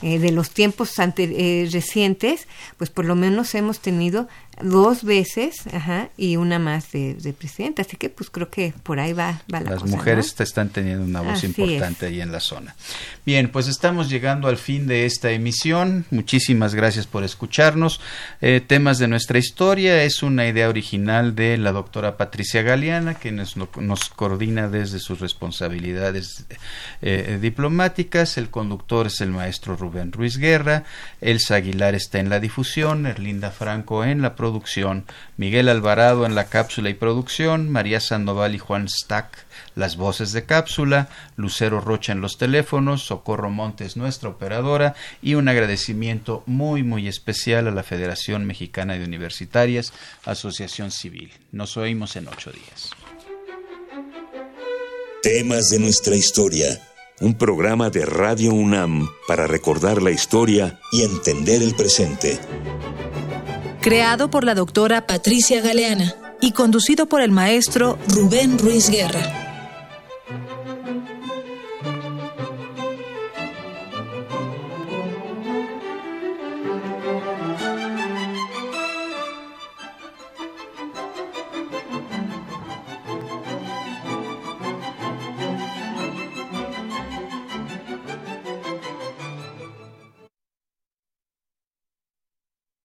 [0.00, 4.28] Eh, de los tiempos eh, recientes, pues por lo menos hemos tenido
[4.62, 7.82] dos veces ajá, y una más de, de, presidenta.
[7.82, 11.20] Así que pues creo que por ahí va, va la Las mujeres están teniendo una
[11.20, 12.74] voz importante ahí en la zona.
[13.24, 16.06] Bien, pues estamos llegando al fin de esta emisión.
[16.10, 18.00] Muchísimas gracias por escucharnos.
[18.40, 23.32] Eh, temas de nuestra historia es una idea original de la doctora Patricia Galeana, que
[23.32, 26.46] nos, nos coordina desde sus responsabilidades
[27.02, 28.38] eh, diplomáticas.
[28.38, 30.84] El conductor es el maestro Rubén Ruiz Guerra.
[31.20, 33.06] Elsa Aguilar está en la difusión.
[33.06, 35.04] Erlinda Franco en la producción producción,
[35.36, 40.44] Miguel Alvarado en la cápsula y producción, María Sandoval y Juan Stack las voces de
[40.44, 47.08] cápsula, Lucero Rocha en los teléfonos, Socorro Montes nuestra operadora y un agradecimiento muy muy
[47.08, 49.92] especial a la Federación Mexicana de Universitarias,
[50.24, 51.30] Asociación Civil.
[51.52, 52.90] Nos oímos en ocho días.
[55.22, 56.80] Temas de nuestra historia.
[57.20, 62.38] Un programa de Radio UNAM para recordar la historia y entender el presente
[63.88, 69.47] creado por la doctora Patricia Galeana y conducido por el maestro Rubén Ruiz Guerra.